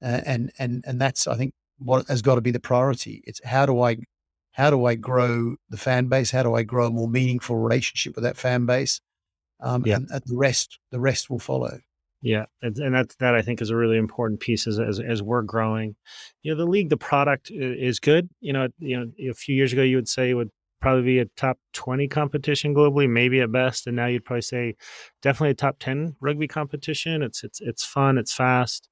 [0.02, 3.22] uh, and and and that's I think what has got to be the priority.
[3.28, 3.98] It's how do I
[4.54, 6.32] how do I grow the fan base?
[6.32, 9.02] How do I grow a more meaningful relationship with that fan base?
[9.60, 9.98] Um, Yeah.
[9.98, 11.80] and, and the rest the rest will follow.
[12.22, 15.22] Yeah, and, and that that I think is a really important piece as, as as
[15.22, 15.96] we're growing.
[16.42, 18.30] You know, the league, the product is good.
[18.40, 20.50] You know, you know, a few years ago you would say it would
[20.82, 24.76] probably be a top twenty competition globally, maybe at best, and now you'd probably say
[25.22, 27.22] definitely a top ten rugby competition.
[27.22, 28.90] It's it's it's fun, it's fast.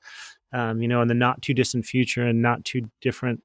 [0.52, 3.42] Um, you know, in the not too distant future and not too different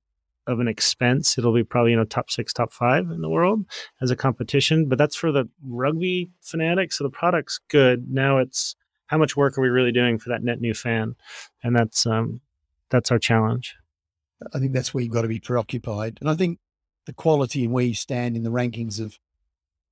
[0.46, 3.64] of an expense, it'll be probably you know top six, top five in the world
[4.02, 4.86] as a competition.
[4.86, 6.98] But that's for the rugby fanatics.
[6.98, 8.10] So the product's good.
[8.10, 8.76] Now it's
[9.08, 11.14] how much work are we really doing for that net new fan
[11.62, 12.40] and that's um
[12.90, 13.76] that's our challenge
[14.54, 16.18] I think that's where you've got to be preoccupied.
[16.20, 16.58] And I think
[17.06, 19.18] the quality and where you stand in the rankings of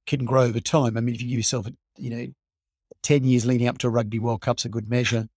[0.06, 0.96] can grow over time.
[0.96, 2.26] I mean, if you give yourself, you know,
[3.02, 5.28] 10 years leading up to a Rugby World Cup's a good measure.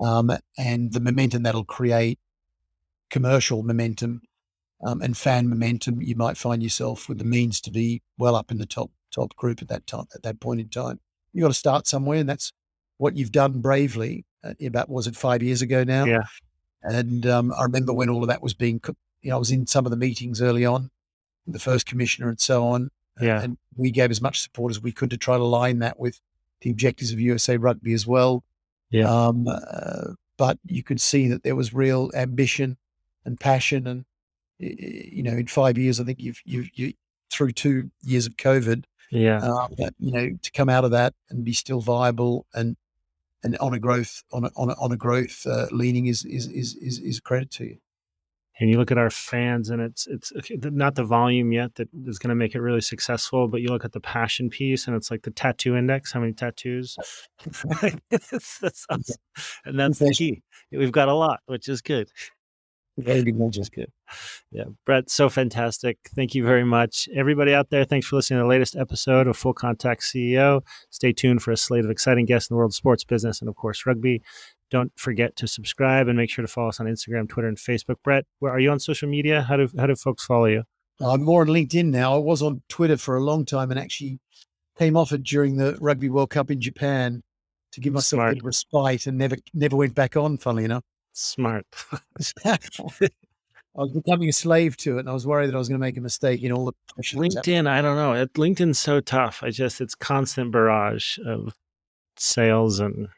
[0.00, 2.18] Um, and the momentum that'll create,
[3.10, 4.22] commercial momentum
[4.84, 8.50] um, and fan momentum, you might find yourself with the means to be well up
[8.50, 11.00] in the top top group at that time at that point in time.
[11.32, 12.52] You've got to start somewhere, and that's
[12.98, 14.24] what you've done bravely.
[14.44, 16.04] Uh, about was it five years ago now?
[16.04, 16.22] Yeah.
[16.82, 18.80] And um, I remember when all of that was being,
[19.22, 20.90] you know, I was in some of the meetings early on,
[21.46, 22.90] the first commissioner and so on.
[23.20, 23.42] Yeah.
[23.42, 26.20] And we gave as much support as we could to try to align that with
[26.60, 28.44] the objectives of USA Rugby as well.
[28.90, 29.10] Yeah.
[29.10, 32.76] Um, uh, but you could see that there was real ambition
[33.24, 34.04] and passion, and
[34.58, 36.92] you know, in five years, I think you've you you
[37.30, 41.14] through two years of COVID, yeah uh, but you know, to come out of that
[41.28, 42.76] and be still viable and
[43.42, 46.46] and on a growth on a on a, on a growth uh, leaning is is
[46.48, 47.78] is is is a credit to you.
[48.60, 50.32] and you look at our fans and it's it's
[50.64, 53.84] not the volume yet that is going to make it really successful but you look
[53.84, 56.12] at the passion piece and it's like the tattoo index.
[56.12, 56.96] How many tattoos?
[58.10, 59.16] That's, that's awesome.
[59.64, 60.42] and that's the key.
[60.72, 62.10] We've got a lot which is good
[63.04, 63.92] Good, which good.
[64.50, 65.98] Yeah, Brett, so fantastic.
[66.16, 67.08] Thank you very much.
[67.14, 70.62] Everybody out there, thanks for listening to the latest episode of Full Contact CEO.
[70.90, 73.48] Stay tuned for a slate of exciting guests in the world of sports, business, and
[73.48, 74.22] of course, rugby.
[74.70, 77.96] Don't forget to subscribe and make sure to follow us on Instagram, Twitter, and Facebook.
[78.02, 79.42] Brett, where are you on social media?
[79.42, 80.64] How do how do folks follow you?
[81.00, 82.16] I'm more on LinkedIn now.
[82.16, 84.18] I was on Twitter for a long time and actually
[84.76, 87.22] came off it during the Rugby World Cup in Japan
[87.72, 88.30] to give myself Smart.
[88.30, 90.82] a bit of respite and never never went back on, funnily enough.
[91.20, 91.66] Smart.
[92.44, 92.58] I
[93.74, 95.84] was becoming a slave to it and I was worried that I was going to
[95.86, 97.64] make a mistake in all the pressure that was happening.
[97.64, 98.12] LinkedIn, I don't know.
[98.14, 99.42] It, LinkedIn's so tough.
[99.42, 101.54] I just it's constant barrage of
[102.16, 103.08] sales and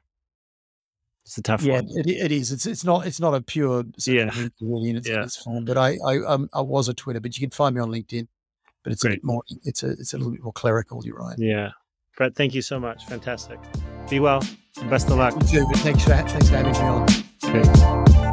[1.25, 1.89] it's a tough Yeah, one.
[1.91, 2.53] it, it is.
[2.53, 4.31] It's it's not it's not a pure Yeah.
[4.61, 5.23] really, it's, Yeah.
[5.23, 5.65] it's fine.
[5.65, 8.27] But I I um, I was a Twitter, but you can find me on LinkedIn.
[8.83, 9.43] But it's a bit more.
[9.65, 11.03] It's a it's a little bit more clerical.
[11.05, 11.37] You're right.
[11.39, 11.71] Yeah.
[12.17, 13.05] Brett, thank you so much.
[13.07, 13.59] Fantastic.
[14.09, 14.43] Be well.
[14.89, 15.35] Best of luck.
[15.53, 17.07] You too, but thanks for thanks for having me on.
[17.43, 18.30] Okay.